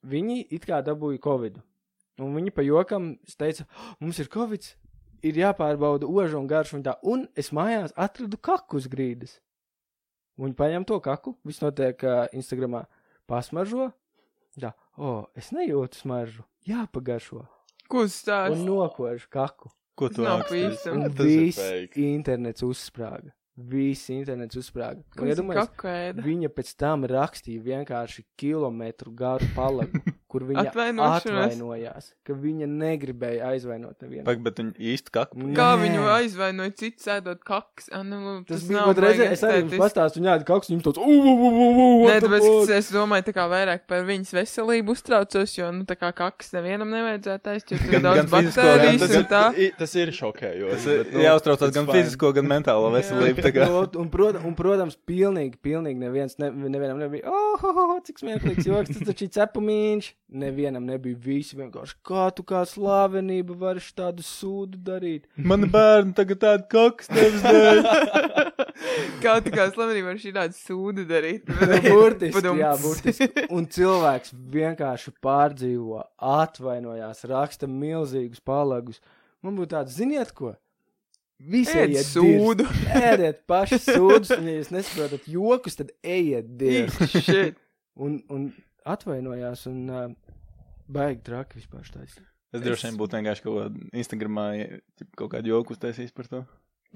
[0.08, 1.62] viņi it kā dabūja Covid.
[2.23, 4.65] Un viņi pa jokam teica, "Oh, mums ir Covid,
[5.21, 6.95] ir jāpārbauda oža un garš un tā.
[7.03, 9.38] Un es mājās atradu kaku uz grīdas.
[10.38, 12.84] Un Viņi paņem to kaku, viss notiek uh, Instagramā,
[13.30, 13.89] pasmaržo.
[14.58, 17.43] Tā, o, oh, es nejūtu smaržu, jāpagaršo.
[17.89, 18.62] Ko Un stāst?
[18.65, 19.71] nokož kaku.
[19.97, 20.21] Ko tu.
[20.21, 20.76] Un Tas ir
[21.17, 21.62] viss
[21.97, 23.34] internets uzsprāga.
[23.58, 25.02] Viss internets uzsprāga.
[25.17, 26.22] Iedomājieties?
[26.22, 29.98] Viņa pēc tam rakstīja vienkārši kilometru garu palagu,
[30.32, 34.26] kur viņa atvainojās, ka viņa negribēja aizvainot nevienu.
[34.28, 35.48] Pak, bet viņi īsti kaku.
[35.58, 35.80] Kā Nē.
[35.88, 37.89] viņu aizvainoja cits sēdot kaks?
[37.89, 40.72] A, nu, Tas, tas bija pat reizē, es arī jums pastāstu, viņa āda kaut kas,
[40.76, 43.88] viņam tāds, u, u, u, u, u, Nē, tāpēc fuck?" es, domāju, tā kā vairāk
[43.89, 48.30] par viņas veselību uztraucos, jo, nu, tā kā kaks nevienam nevajadzētu aizķert, jo tur daudz
[48.36, 49.43] baktērijas tas, un tā.
[49.82, 50.88] tas ir šokējoši.
[51.02, 53.47] bet, nu, Jāuztraucās gan fizisko, gan mentālo veselību.
[53.56, 53.68] Kā.
[54.02, 58.68] Un, protams, un, protams, pilnīgi, pilnīgi neviens, ne, nevienam nebija, oh, oh, oh, cik smieklīgs
[58.68, 60.12] joks, tas taču ir cepamīņš.
[60.44, 65.30] Nevienam nebija visi vienkārši, kā tu kā slavenība vari tādu sūdu darīt.
[65.40, 67.84] Mani bērni tagad tādi koks tevis dēļ.
[69.22, 71.48] Kā tā kā slavenība var šī tāda sūdu darīt.
[71.88, 72.60] Burtiski, Padum.
[72.62, 73.28] jā, burtiski.
[73.54, 76.04] Un cilvēks vienkārši pārdzīvo,
[76.38, 79.02] atvainojās, raksta milzīgus palagus.
[79.46, 80.54] Man būtu tāds, ziniet ko?
[81.38, 82.65] Visi sūdu.
[82.65, 82.95] dirzt.
[83.12, 86.50] Ēdiet paši sūdus, un ja jūs nesaprotat jokus, tad ejiet.
[87.13, 87.60] Shit.
[87.97, 88.50] Un, un
[88.88, 90.08] atvainojās, un uh,
[90.89, 92.17] baigi traki vispār štais.
[92.56, 94.47] Es droši vien būtu vienkārši kaut kādā Instagramā
[95.19, 96.43] kaut kādu joku uztaisījis par to.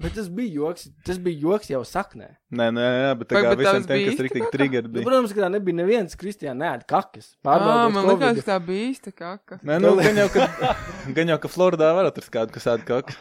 [0.00, 2.30] Bet tas bija joks, tas bija joks jau saknē.
[2.50, 4.52] Nē, nē, nē, bet tā kā visiem tiem, bija kas īsti riktīgi kaka?
[4.56, 5.04] trigger Nu, bija.
[5.06, 7.28] protams, ka tā nebija neviens Kristiāna, nē, kakas.
[7.36, 9.58] Ā, Pārbaudot man liekas, tā bija īsta kaka.
[9.62, 10.48] Nē, nu, gan jau, ka,
[11.20, 13.14] gan jau, ka Floridā var atrast kādu, kas ēd koku.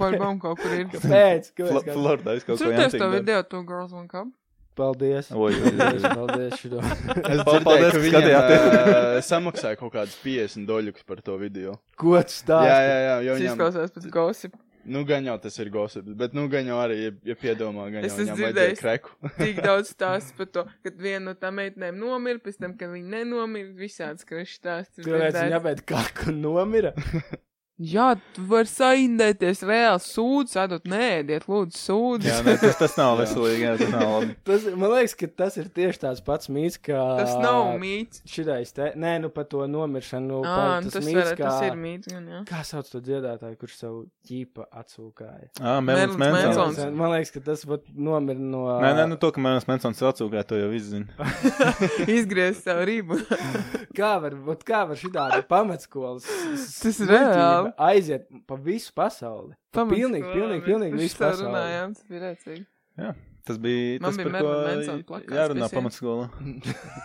[0.00, 0.88] Barbām kaut kur ir.
[0.96, 1.52] Kāpēc?
[1.54, 3.10] kā- Floridā es kaut ko Sūties to jāsaka.
[3.14, 4.32] video, to Girls One Cup.
[4.78, 5.28] Paldies.
[5.34, 5.72] Oi, oi, oi.
[5.74, 6.78] Paldies, paldies šito.
[7.34, 8.66] Es Paldies, dzirdēju, ka ka viņam skatījāties.
[8.70, 11.72] uh, samaksāja kaut kādas 50 doļus par to video.
[11.98, 12.70] Ko tu stāsti?
[12.70, 14.54] Jā, jā, jā, jo Tas viņam, izklausās pēc gossip.
[14.90, 18.06] Nu, gan jau tas ir gossips, bet, nu, gan jau arī, ja, ja piedomā, gan
[18.06, 19.16] Es jau viņam vajadzēja kreku.
[19.40, 23.12] Tik daudz stāstu par to, kad viena no tām meitenēm nomira, pēc tam, kad viņa
[23.18, 25.04] nenomira, visāds kreši stāsts.
[25.04, 26.94] Kāpēc viņa apēd kaku nomira?
[27.78, 32.26] Jā, tu vari saindēties reāli sūdu, sēdot, nē, diet, lūdzu, sūdu.
[32.26, 34.34] Jā, nē, tas, tas nav veselīgi, jā, tas nav labi.
[34.48, 36.98] Tas, man liekas, ka tas ir tieši tāds pats mīts, kā.
[37.20, 38.18] Tas nav mīts.
[38.26, 40.40] Šitais te, nē, nu par to nomiršanu.
[40.42, 42.40] Ā, par- nu, tas, mīts, var, kā, tas ir mīts, gan jā.
[42.50, 45.48] Kā sauc to dziedātāju, kurš savu ķīpa atsūkāja?
[45.62, 46.18] Ā, Mansons.
[46.24, 46.82] Mansons.
[46.98, 48.64] Man liekas, ka tas vat nomira no.
[48.82, 51.30] Nē, nē, nu to, ka Melons Mansons atsūkā, to jau viss zina.
[52.18, 53.22] Izgriezt savu ribu.
[53.94, 57.88] Kā var, vat kā var šitādi pamatskolas Tas ir muļķība reāli.
[57.88, 59.54] Aiziet pa visu pasauli.
[59.74, 61.48] Pa Pilnīgi, pilnīgi, pilnīgi Mēs visu tā pasauli.
[61.48, 62.66] runājām, tas bija rēcīgi.
[63.48, 66.26] Tas bija Man tas, bija par ko jārunā pamatskolā.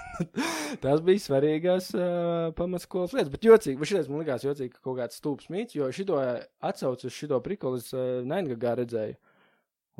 [0.83, 3.31] Tas bija svarīgās uh, pamatskolas lietas.
[3.31, 6.17] Bet jocīgi, vai šitais man likās jocīgi, ka kaut kāds stūps mīts, jo šito
[6.65, 9.15] atsaucu uz šito prikolu es uh, Naingagā redzēju.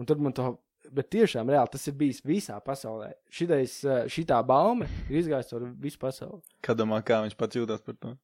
[0.02, 0.50] Un tad man to,
[0.92, 3.14] bet tiešām reāli tas ir bijis visā pasaulē.
[3.32, 3.78] Šitais,
[4.12, 6.42] šitā baume ir izgājusi caur visu pasauli.
[6.66, 8.16] Kā domā, kā viņš pats jūtas par to?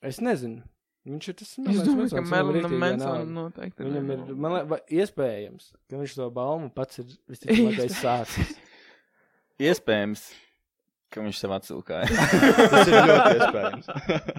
[0.00, 0.62] Es nezinu.
[1.04, 3.84] Viņš ir tas Es domāju, ka Merlinam Mansonam noteikti.
[3.84, 8.54] Viņam ir, man liekas, iespējams, ka viņš to baumu pats ir visticamākais sācis.
[9.60, 10.22] Iespējams,
[11.12, 12.08] ka viņš sev atsūkāja.
[12.72, 13.90] Tas ir ļoti iespējams.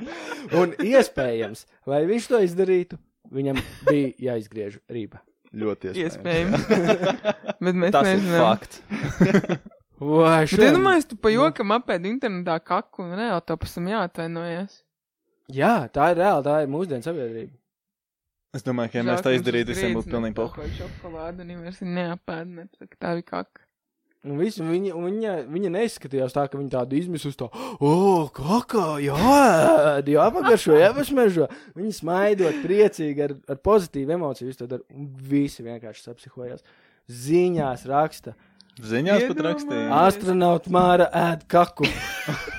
[0.63, 1.61] Un iespējams,
[1.93, 2.99] lai viņš to izdarītu,
[3.37, 5.21] viņam bija jāizgriež rīpa.
[5.55, 6.65] ļoti iespējams.
[6.65, 7.61] Iespējams.
[7.61, 8.41] Bet mēs Tas ir nezinām.
[8.41, 8.81] fakts.
[9.95, 14.81] Vai Bet iedomājieties, tu pa jokam apēdi internetā kaku un reāli to pēc tam jāatvainojas.
[15.53, 17.53] Jā, tā ir reāli, tā ir mūsdienu sabiedrība.
[18.55, 21.81] Es domāju, ka, ja mēs tā izdarītu, visiem būtu pilnīgi kāda Šokolāde, un viņi vairs
[21.83, 23.61] neapēd, nepasaka, tā bija kaka.
[24.25, 28.95] Un visu, viņa, un viņa, viņa neizskatījās tā, ka viņa tādu izmisus to, oh, kakā,
[29.03, 29.19] jā,
[30.07, 31.45] jāpagaršo, jāpasmežo.
[31.77, 36.65] Viņa smaidot, priecīgi, ar, ar pozitīvu emociju, visu to dara, un visi vienkārši sapsihojās.
[37.05, 38.33] Ziņās raksta,
[38.81, 39.85] Ziņās pat Iedomā- rakstīja.
[40.07, 41.85] astronauts Māra ēd kaku.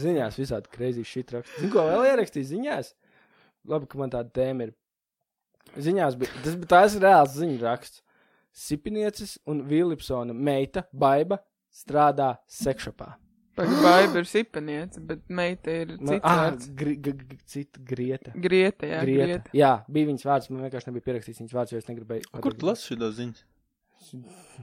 [0.00, 1.60] ziņās visādi kreizī šit raksta.
[1.60, 2.94] Zinu, ko vēl ierakstīja ziņās?
[3.72, 4.74] Labi, ka man tāda tēma ir.
[5.82, 8.02] Ziņās bija, tas bija tās reāls ziņu raksts.
[8.56, 11.42] Sipinieces un Vilipsona meita, baiba,
[11.74, 13.16] strādā sekšapā.
[13.56, 18.32] Pagaidā ir sipeniece, bet meita ir cits ah, gri, g, g, cita grieta.
[18.36, 19.28] Grieta, jā, grieta.
[19.28, 19.52] grieta.
[19.56, 22.32] Jā, bija viņas vārds, man vienkārši nebija pierakstīts viņas vārds, jo es negribēju.
[22.44, 23.46] Kur tu lasi šo ziņu?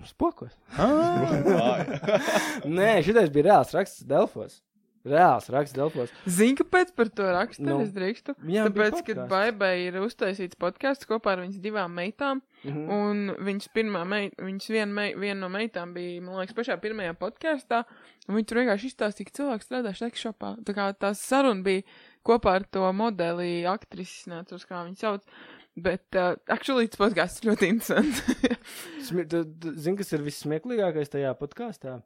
[0.05, 0.53] Spokos.
[0.77, 1.81] Vāj.
[2.77, 4.61] Nē, šitais bija reāls raksts Delfos.
[5.03, 6.11] Reāls raksts Delfos.
[6.31, 7.59] Zini, kāpēc par to raksta?
[7.65, 7.73] Nu.
[7.81, 8.37] Nu, es drīkstu.
[8.39, 9.29] Viņām bija Tāpēc, podcasts.
[9.33, 12.83] Baibai ir uztaisīts podkāsts kopā ar viņas divām meitām, Mhm.
[12.95, 17.17] un viņas pirmā meita, viņas viena, mei, viena no meitām bija, man liekas, pašā pirmajā
[17.19, 17.81] podkāstā,
[18.29, 20.53] un viņi tur vienkārši izstāstīja, ka cilvēks strādā sekšopā.
[20.63, 21.83] Tā kā tā saruna bija
[22.23, 25.27] kopā ar to modeli, aktrisi, neatceros, kā viņu sauc.
[25.75, 28.23] Bet, uh, actually, tas podkāsts ir ļoti interesants.
[29.83, 31.97] Zini, kas ir vissmieklīgākais tajā podkāstā?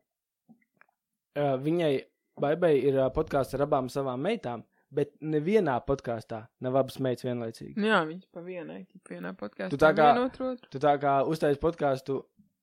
[1.37, 1.91] Uh, viņai,
[2.39, 4.63] Baibai, ir uh, podkāsts ar abām savām meitām.
[4.89, 7.73] bet nevienā podkāstā nav abas meitas vienlaicīgi.
[7.83, 9.67] Jā, viņas pa vienai, vienā podkāstā.
[9.73, 10.69] Tu tā kā- Otru, otru.
[10.71, 12.21] Tu tā kā uztaisīji podkāstu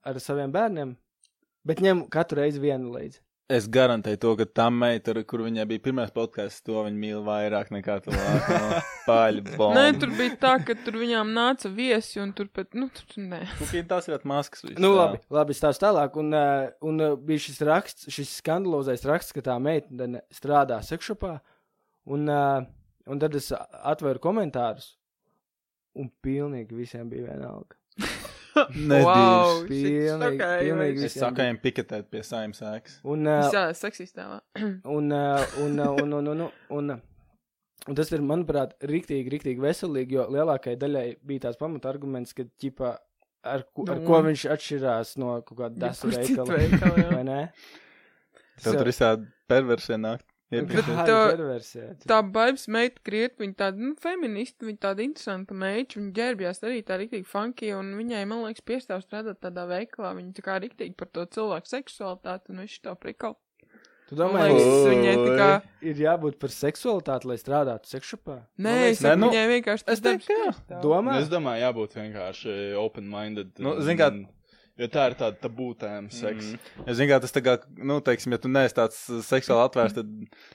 [0.09, 0.95] ar saviem bērniem,
[1.67, 3.21] bet ņem katru reizi vienu līdzi.
[3.53, 7.19] Es garantēju to, ka tā meita, ar kur viņai bija pirmais podkāsts, to viņa mīl
[7.27, 8.79] vairāk nekā to no
[9.09, 9.43] paļu.
[9.77, 13.43] Nē, tur bija tā, ka tur viņām nāca viesi un tur pat, nu, tur nē.
[13.59, 14.65] Kukīna tās ir maskas.
[14.65, 15.03] viss Nu, tā.
[15.03, 16.17] labi, labi stāst tālāk.
[16.23, 21.37] Un, uh, un uh, bija šis raksts, šis skandalozais raksts, ka tā meitene strādā sekšopā.
[22.17, 22.65] Un, uh,
[23.13, 24.95] un tad es atvēru komentārus.
[26.01, 27.77] Un pilnīgi visiem bija vienalga.
[29.07, 31.45] Wow, Pilnīgi, pilnīgi Es saku, bija.
[31.45, 32.99] viņiem piketēt pie saimnes ēkas.
[33.11, 34.41] Un, uh, Jā, seksistēlā.
[34.97, 36.93] un, uh, un, uh, un, un, un, un, un,
[37.89, 42.47] un tas ir, manuprāt, rīktīgi, rīktīgi veselīgi, jo lielākajai daļai bija tās pamata arguments, ka,
[42.63, 42.93] ķipa,
[43.45, 44.07] ar, ko, ar Nu.
[44.09, 47.09] ko viņš atšķirās no kaut kāda cits veikala.
[47.17, 47.41] Vai ne?
[48.63, 50.23] Tev tur visādi perversija nāk.
[50.53, 51.95] Tā-?
[52.07, 56.83] Tā baibas meita kriet, viņa tāda, nu, feminista, viņa tāda interesanta meita, viņa ģērbjās arī
[56.87, 60.95] tā riktīgi funky, un viņai, man liekas, piestāv strādāt tādā veikalā, viņa tā kā riktīgi
[61.01, 63.39] par to cilvēku seksualitāti, un visu to prikal.
[64.05, 64.61] Tu domā, Oi.
[64.93, 65.51] viņai tā kā,
[65.89, 68.37] ir jābūt par seksualitāti, lai strādātu sekšopā?
[68.61, 70.29] nē, es saku, nu, viņai vienkārši tas darbs.
[70.85, 71.17] Domā?
[71.23, 73.55] Es domāju, jābūt vienkārši open-minded.
[73.65, 74.13] Nu, zini kā-
[74.75, 76.49] Jo tā ir tāda tabū tēma, seks.
[76.51, 76.85] Mm.
[76.91, 80.09] Es zinu, kā tas tā kā, nu, teiksim, ja tu neesi tāds seksuāli atvērts, tad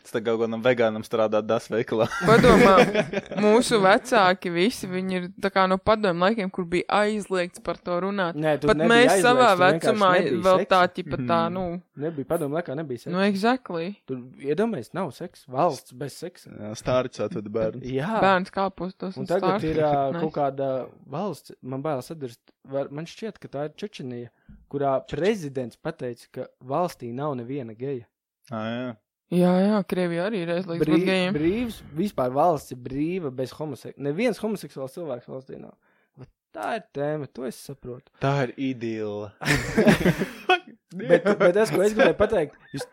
[0.03, 2.09] tas tā kā kādam vegānam strādāt das veikalā.
[2.27, 2.73] Padomā,
[3.45, 7.95] mūsu vecāki visi, viņi ir tā kā no padomu laikiem, kur bija aizliegts par to
[8.03, 8.35] runāt.
[8.35, 10.69] Nē, Pat mēs aizliegts, savā vecumā vēl seksa.
[10.75, 11.65] tā, ķipa tā, nu,
[11.99, 13.15] Nebija padomu laikā, nebija seksa.
[13.15, 13.87] nu, exactly.
[14.07, 15.47] Tur iedomājies, nav seksa.
[15.51, 16.51] Valsts bez seksa.
[16.59, 17.83] Jā, Stārķis atveda bērnu.
[17.87, 18.19] Jā.
[18.23, 19.67] Bērns kāpostos Un un tagad stāv.
[19.71, 20.69] ir uh, kaut kāda
[21.07, 24.31] valsts, man bailes atdarst, var, man šķiet, ka tā ir Čečenija,
[24.71, 28.07] kurā prezidents pateica, ka valstī nav neviena geja.
[28.51, 28.89] Ah, jā.
[29.29, 31.35] Jā, jā, Krievija arī reiz līdz Brī, gejiem.
[31.35, 34.07] brīvs, vispār valsts ir brīva bez homoseksuāla.
[34.09, 35.75] Neviens homoseksuāls cilvēks valstī nav.
[36.17, 38.09] Vat Tā ir tēma, to es saprotu.
[38.23, 39.29] Tā ir idila.
[40.89, 42.85] Bet, bet tas, ko es gribēju pateikt, jūs,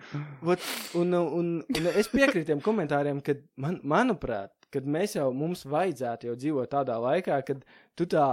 [0.44, 0.64] vat,
[1.00, 6.29] un, un, un es piekrītu tiem komentāriem, ka, man, manuprāt, kad mēs jau mums vajadzētu
[6.29, 7.62] jau dzīvot tādā laikā, kad
[7.96, 8.26] tu tā,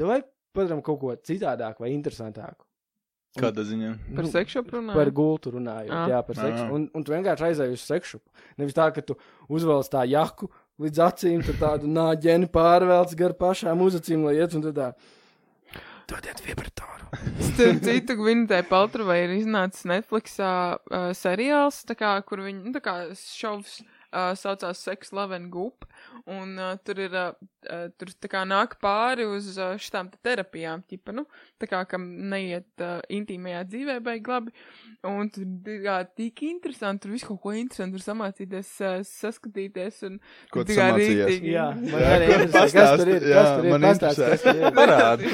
[0.00, 0.20] vai
[0.54, 2.64] padaram kaut ko citādāku vai interesantāku.
[3.34, 3.88] Kāda ziņa?
[4.14, 4.94] Par Nu, sekšu runājot.
[4.94, 6.04] Par gultu runājot, Ah.
[6.12, 6.62] jā, par seksu.
[6.68, 6.70] Ah.
[6.76, 8.20] Un, un tu vienkārši aizēji uz seksu.
[8.56, 9.16] Nevis tā, ka tu
[9.50, 10.46] uzvelc tā jaku
[10.78, 14.92] līdz acīm, tad tādu nāģeni pārvelc gar pašām uzacīm, lai iet un tad tā.
[16.06, 17.08] Dodiet vibratoru.
[17.40, 22.82] Starp citu, Gvintai Paltrovai ir iznācis Netflixā uh, seriāls, tā kā, kur viņi, nu, tā
[22.84, 25.86] kā šovs uh, saucās Sex, Love and Goop,
[26.30, 30.84] un uh, tur ir, uh, tur tā kā nāk pāri uz uh, šitām te terapijām,
[30.88, 31.26] ķipa, nu,
[31.60, 34.54] tā kā, kam neiet uh, intīmajā dzīvē baigi labi,
[35.08, 40.02] un tur tā kā tik interesanti, tur visu kaut ko interesanti, tur samācīties, uh, saskatīties,
[40.08, 40.18] un
[40.54, 41.40] Ko tu samācījies?
[41.50, 43.28] Jā, man arī interesē, kas tur ir.
[43.34, 43.88] Kas tur ir?
[43.90, 44.30] interesē.
[44.34, 44.68] kas tur ir.
[44.74, 45.32] Parādi.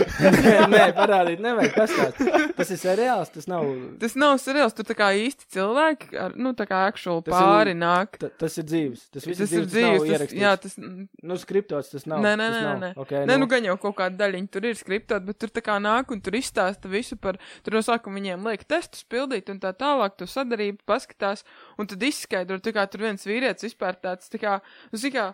[0.71, 2.55] Nē, parādīt, nevajag pastāstīt.
[2.59, 3.67] Tas ir seriāls, tas nav.
[4.03, 8.19] Tas nav seriāls, tur tā kā īsti cilvēki, ar, nu, tā kā ir- pāri nāk.
[8.21, 9.07] Ta, tas ir dzīves.
[9.13, 12.23] Tas, viss Tas ir dzīves, jā, tas, Nu, skriptots tas nav.
[12.25, 12.91] Nē, nē, nē, nē.
[13.03, 15.77] Okay, Nē, nu gan jau kaut kāda daļiņa tur ir skriptot, bet tur tā kā
[15.83, 19.75] nāk un tur izstāsta visu par, tur no sākuma viņiem liek testus pildīt un tā
[19.77, 21.45] tālāk, tu sadarību paskatās,
[21.81, 24.59] un tad izskaidro, tā kā tur viens vīrietis vispār tāds, tā kā,
[24.91, 25.27] nu, zin kā,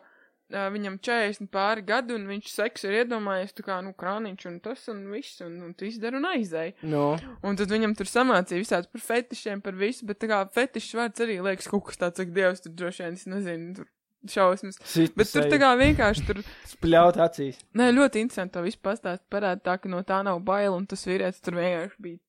[0.53, 4.61] ā, viņam 40 pāri gadu, un viņš seksu ir iedomājies, tā kā, nu, krāniņš un
[4.65, 6.77] tas un viss, un, un tu izdara un aizēj.
[6.87, 7.09] No.
[7.47, 11.27] Un tad viņam tur samācīja visāds par fetišiem, par visu, bet tā kā fetišs vārds
[11.27, 13.93] arī liekas kaut kas tāds, ak, dievs, tur droši vien, es nezinu, tur
[14.31, 14.79] šausmas.
[14.89, 16.41] Sit Bet tur tā kā vienkārši tur
[16.73, 17.59] spļaut acīs.
[17.79, 19.27] Nē, ļoti interesanti to visu pastāstīt.
[19.33, 22.21] Parāda tā, ka no tā nav bail, un tas vīrietis tur vienkārši bija.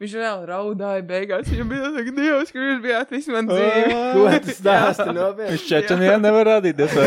[0.00, 1.48] Viņš reāli raudāja beigās.
[1.48, 3.94] Viņam bija tāds, ka Dievs, kur jūs bijāt visu man dzīvi.
[4.12, 5.54] Ko tu stāsti nopietni?
[5.54, 6.98] Viņš čečenijā nevar rādīties.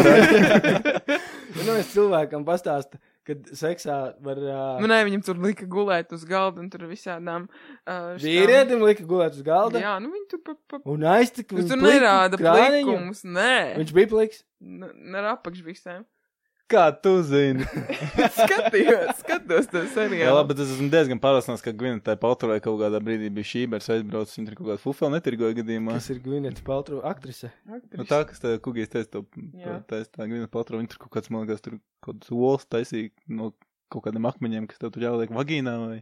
[1.57, 4.39] Nu, es cilvēkam pastāstu, kad seksā var.
[4.41, 7.47] Nu, Uh, nē, viņam tur lika gulēt uz galda, un tur visādām.
[7.83, 9.81] Uh, Vīrietim lika gulēt uz galda.
[9.83, 11.57] Jā, nu viņi tur pa, pa, Un aiztika.
[11.57, 13.25] Nu, tur nerāda plikumus.
[13.27, 14.43] Nē, Viņš bija pliks.
[14.63, 16.05] N- ar apakšvisēm.
[16.67, 17.63] Kā tu zini?
[18.37, 20.33] Skatījos, skatos to Jā, seriālu.
[20.35, 23.87] labi, bet es esmu diezgan pārliecināts, ka Gvinētai Paltrovai kaut kādā brīdī bija šī bērns
[23.95, 25.95] aizbraucis, viņa tur kaut kādu fufelu netirgoja gadījumā.
[25.95, 27.53] Kas ir Gwyneth Paltrow aktrise?
[27.71, 29.23] Nu, tā, kas tā kugijas teica, to
[29.63, 29.77] Jā.
[29.87, 33.15] taisa tā Gvinēta Paltrova, viņa tur kaut kāds, man liekas, tur kaut kāds olas taisīja
[33.39, 33.53] no
[33.87, 36.01] kaut kādiem akmeņiem, kas tev tur jāliek vagīnā vai.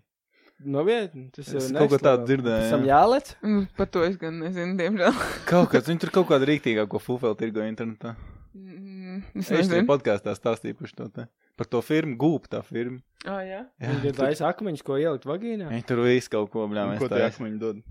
[0.66, 2.96] Novietni, tas ir kaut ko tādu dzirdēju, tam jā.
[2.96, 3.34] jālec.
[3.46, 5.18] Nu, Par to es gan nezinu, diemžēl.
[5.52, 8.16] Kaut kas, viņi tur kaut kādu rīktīgāko fufelu tirgoja internetā.
[8.56, 9.86] Mm, Es Es nezinu.
[9.90, 11.26] podkāstā stāstīju par to.
[11.58, 13.00] Par to firmu, gūp tā firma.
[13.26, 13.62] Ah, jā.
[13.82, 15.70] Viņi ir taisa akmeņus, ko ielikt vagīnā.
[15.72, 16.88] Viņi tur visu kaut ko bļā.
[16.94, 17.84] Un Ko tie akmeņi dod?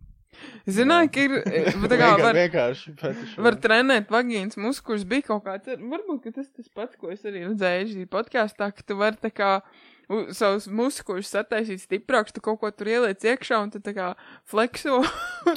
[0.66, 1.32] Zināju, ka ir.
[1.46, 3.36] eh, Tā kā var, vienkārši fetiši.
[3.44, 5.76] var trenēt vagīnas muskuļus, bija kaut kāds.
[5.78, 9.30] Varbūt ka tas tas pats, ko es arī redzēju šī podkāstā, ka tu vari tā
[9.30, 9.60] kā.
[9.62, 9.93] u-
[10.36, 14.10] Savus muskuļus sataisīt stiprākus, tu kaut ko tur ieliec iekšā un tu tā kā
[14.50, 14.98] flekso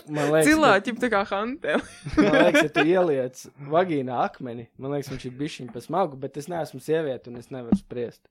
[0.07, 1.83] Man liekas, cilvēki, tā kā hanteli.
[2.15, 3.43] man liekas, ja tu ieliec
[3.73, 7.51] vagīnā akmeni, man liekas, viņš ir bišķiņ pa smagu, bet es neesmu sieviete un es
[7.51, 8.23] nevaru spriest.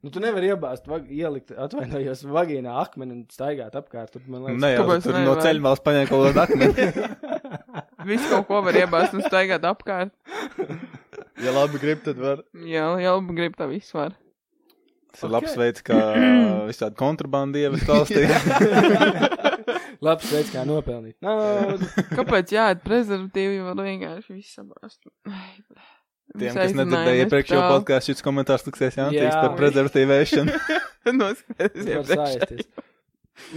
[0.00, 4.14] Nu, tu nevari iebāzt, vag, ielikt, atvainojos, vagīnā akmeni un staigāt apkārt.
[4.14, 5.26] Tur, man liekas, Ne jau Kāpēc tur nevar?
[5.28, 6.86] no ceļa malas paņēma kaut kādu akmeni.
[8.08, 10.14] Visu kaut ko var iebāzt un staigāt apkārt.
[11.44, 12.40] Ja labi grib, tad var.
[12.64, 14.16] Jā, jau grib tā visu var.
[15.10, 15.96] Tas ir labs veids, kā
[16.70, 18.26] visādi kontrabandi ievest valstī.
[20.06, 21.88] labs veids, kā nopelnīt naudu.
[22.14, 25.02] Kāpēc jāiet prezervatīvi, var vienkārši visu sabāzt?
[25.26, 25.56] Ai,
[26.38, 29.08] Tiem, kas nedzirdēja iepriekšējo podkāstu, šis komentārs liksies Jā.
[29.08, 30.58] jāntīgs par prezervatīvēšanu.
[31.18, 32.12] Noskaties Var iepriekš.
[32.14, 32.68] saisties.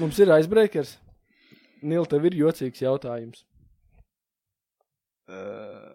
[0.02, 0.96] Mums ir aizbreakers.
[1.86, 3.44] Nil, tev ir jocīgs jautājums.
[5.30, 5.93] Uh,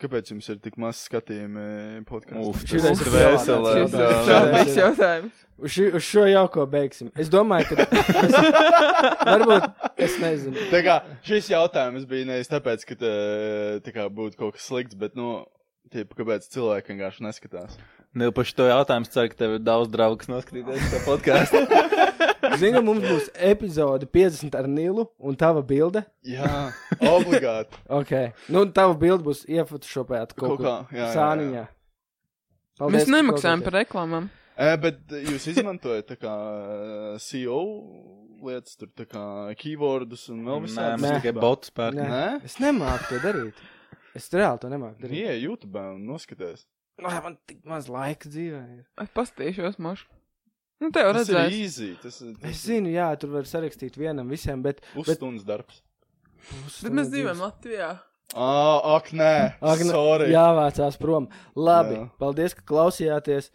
[0.00, 2.80] kāpēc jums ir tik maz skatījumi podkāstā?
[2.80, 3.12] Tas ir
[3.44, 5.44] savādāks Tas ir jautājums.
[5.60, 7.12] Uz, ši, uz šo jauko beigsim.
[7.20, 7.86] Es domāju, ka.
[8.24, 8.36] Es,
[9.28, 10.66] varbūt es nezinu.
[10.72, 13.14] Tā kā šis jautājums bija nevis tāpēc, ka tā,
[13.84, 15.42] tā kā būtu kaut kas slikts, bet, nu,
[15.90, 17.72] Tipu, kāpēc cilvēki vienkārši neskatās?
[18.14, 21.64] Nē, par šo jautājumu ceru, ka tev ir daudz draugu, kas noskatīties šo podkāstu.
[22.58, 26.02] Zinu, ka mums būs epizode 50 ar Nilu un tava bilde.
[26.26, 27.78] Jā, obligāti.
[27.88, 28.12] Ok.
[28.50, 31.14] Nu, tava bilde būs iefotošopēta kaut, Kaut kā, jā, kā jā, jā.
[31.14, 31.64] sāniņā.
[32.90, 34.30] Mēs nemaksājam par reklāmām.
[34.60, 36.32] E, bet jūs izmantojat tā kā
[37.22, 37.60] CEO
[38.44, 39.22] lietas, tur tā kā
[39.60, 41.00] keywordus un vēl Nē, visādi.
[41.02, 41.20] mēs Nē.
[41.20, 42.08] tikai botus pērkam.
[42.08, 42.20] Nē.
[42.24, 42.44] Nē?
[42.48, 43.60] Es nemāku to darīt.
[44.16, 45.20] Es reāli to nemāku darīt.
[45.22, 46.64] Ie, YouTube un noskaties.
[47.00, 48.62] Nē, man tik maz laika dzīvē.
[48.78, 48.84] ir.
[49.00, 50.08] Es pastīšos, mašu.
[50.80, 51.56] Nu, te jau Tas ir redzēs.
[51.60, 54.80] easy, tas ir Es zinu, jā, tur var sarakstīt vienam visiem, bet.
[54.94, 55.82] pusstundas darbs.
[56.82, 57.90] Bet mēs dzīvojam Latvijā.
[58.30, 60.28] Ā, ak, nē, Ak, ne- sorry.
[60.30, 61.24] Jāvācās prom.
[61.58, 62.04] Labi, Jā.
[62.04, 62.10] jā.
[62.22, 63.48] paldies, ka klausījāties.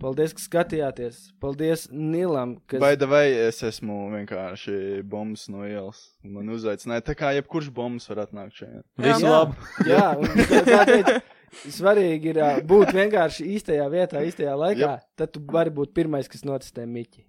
[0.00, 1.16] Paldies, ka skatījāties.
[1.42, 2.78] Paldies Nilam, kas.
[2.80, 6.14] Vai vai es esmu vienkārši bombas no ielas?
[6.22, 8.84] Man uzaicināja, tā kā jebkurš bombas var atnākt šeit.
[9.02, 9.34] Visu Jā.
[9.34, 9.54] labu!
[9.84, 10.24] Jā, un
[10.70, 11.20] kā teicu,
[11.78, 14.94] svarīgi ir ā, būt vienkārši īstajā vietā, īstajā laikā.
[14.96, 15.10] Jep.
[15.20, 17.24] Tad tu vari būt pirmais, kas nocistē miķi.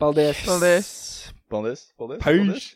[0.00, 0.40] Paldies!
[0.46, 0.88] Paldies!
[1.50, 1.86] Paldies!
[1.98, 2.24] Paldies!
[2.24, 2.24] Peace.
[2.24, 2.72] paldies.